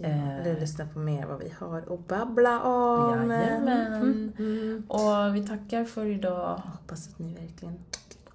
Eh. 0.09 0.37
Eller 0.41 0.61
lyssna 0.61 0.87
på 0.93 0.99
mer 0.99 1.27
vad 1.27 1.39
vi 1.39 1.53
har 1.59 1.79
att 1.79 2.09
babbla 2.09 2.63
om. 2.63 3.31
Jajamän. 3.31 3.69
Mm, 3.95 4.33
mm. 4.39 4.85
Och 4.89 5.37
vi 5.37 5.47
tackar 5.47 5.85
för 5.85 6.07
idag. 6.07 6.61
Jag 6.65 6.73
hoppas 6.73 7.09
att 7.09 7.19
ni 7.19 7.35
verkligen... 7.35 7.79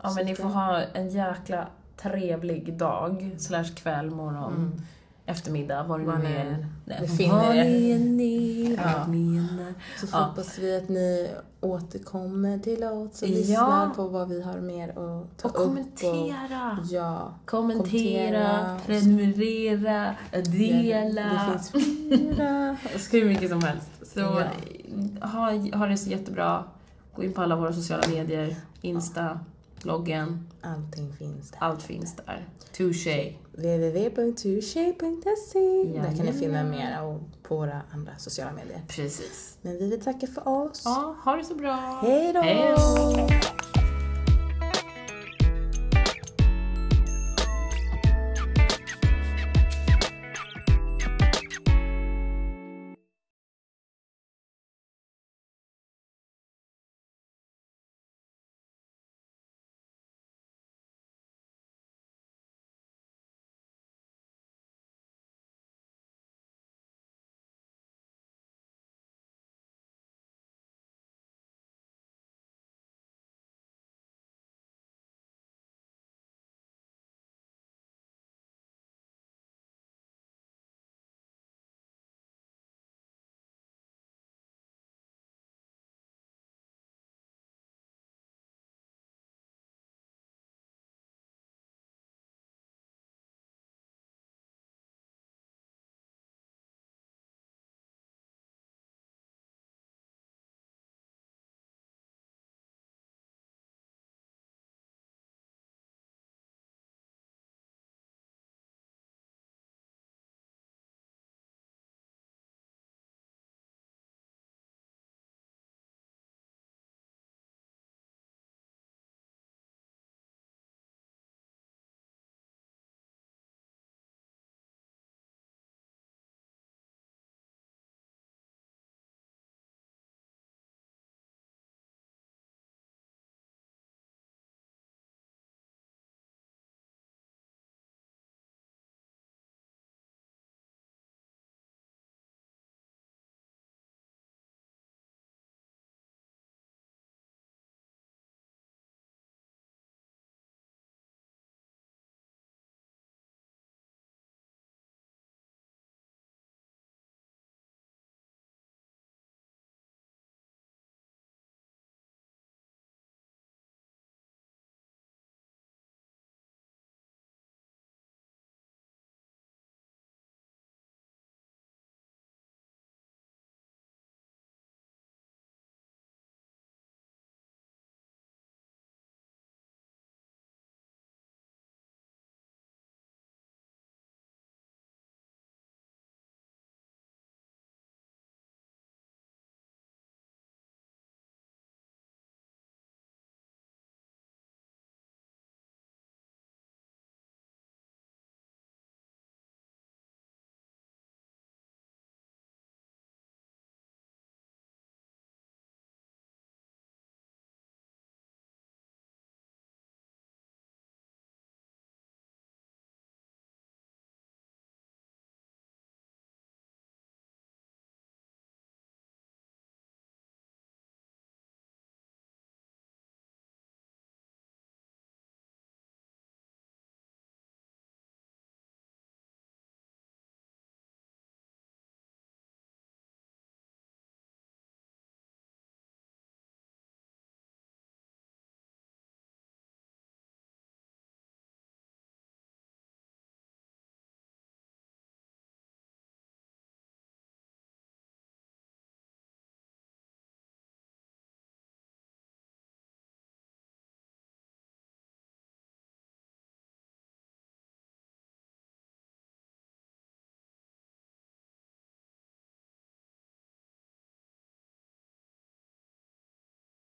Ja, 0.04 0.14
men 0.16 0.26
ni 0.26 0.36
får 0.36 0.50
ha 0.50 0.82
en 0.82 1.10
jäkla 1.10 1.68
trevlig 1.98 2.74
dag, 2.74 3.36
slash 3.40 3.76
kväll, 3.76 4.10
morgon, 4.10 4.54
Mm. 4.54 4.82
Eftermiddag, 5.26 5.84
vad 5.84 6.00
det 6.00 6.06
Vad 6.06 6.20
nu 6.20 6.30
ni 6.86 6.96
är. 6.96 7.02
befinner 7.02 7.36
Vad 7.36 7.56
er. 7.56 7.64
ni 7.64 7.92
än 7.92 8.20
är, 8.20 8.76
Ja. 8.76 9.74
Så 10.00 10.08
Ja. 10.12 10.18
hoppas 10.24 10.60
vi 10.60 10.76
att 10.78 10.90
ni 10.90 11.30
återkommer 11.62 12.60
till 12.60 12.84
oss 12.84 13.22
och 13.22 13.28
Ja. 13.28 13.34
lyssnar 13.36 13.90
på 13.90 14.08
vad 14.08 14.30
vi 14.30 14.42
har 14.42 14.60
mer 14.60 14.90
att 14.90 15.38
ta 15.38 15.48
Och 15.48 15.56
upp. 15.56 15.56
kommentera! 15.56 16.78
Och, 16.82 16.86
ja. 16.92 17.34
Kommentera, 17.46 18.44
Kommentera. 18.44 18.78
prenumerera, 18.86 20.16
dela. 20.32 21.22
Det 21.24 21.52
finns 21.52 21.70
flera. 21.72 22.76
Hur 23.12 23.26
mycket 23.26 23.50
som 23.50 23.64
helst. 23.64 23.90
Så 24.14 24.20
Ja. 24.20 24.44
ha, 25.28 25.52
ha 25.78 25.86
det 25.86 25.98
så 25.98 26.10
jättebra. 26.10 26.64
Gå 27.16 27.24
in 27.24 27.34
på 27.34 27.42
alla 27.42 27.56
våra 27.56 27.74
sociala 27.74 28.04
medier. 28.08 28.56
Insta, 28.82 29.40
bloggen. 29.84 30.48
Allting 30.62 31.14
finns 31.14 31.52
där. 31.52 31.58
Allt 31.62 31.84
finns 31.84 32.16
där. 32.16 32.48
Touché. 32.78 33.34
www.touche.se 33.54 35.84
Där 36.00 36.18
kan 36.18 36.26
ni 36.26 36.34
finna 36.34 36.64
mera 36.64 37.04
och 37.04 37.20
på 37.44 37.56
våra 37.56 37.82
andra 37.92 38.12
sociala 38.18 38.52
medier. 38.52 38.82
Precis. 38.88 39.58
Men 39.62 39.78
vi 39.78 39.90
vill 39.90 40.02
tacka 40.02 40.28
för 40.28 40.48
oss. 40.48 40.82
Ja, 40.86 41.16
ha 41.24 41.36
det 41.36 41.44
så 41.44 41.56
bra. 41.56 42.00
Hej 42.02 42.34
då. 42.34 42.42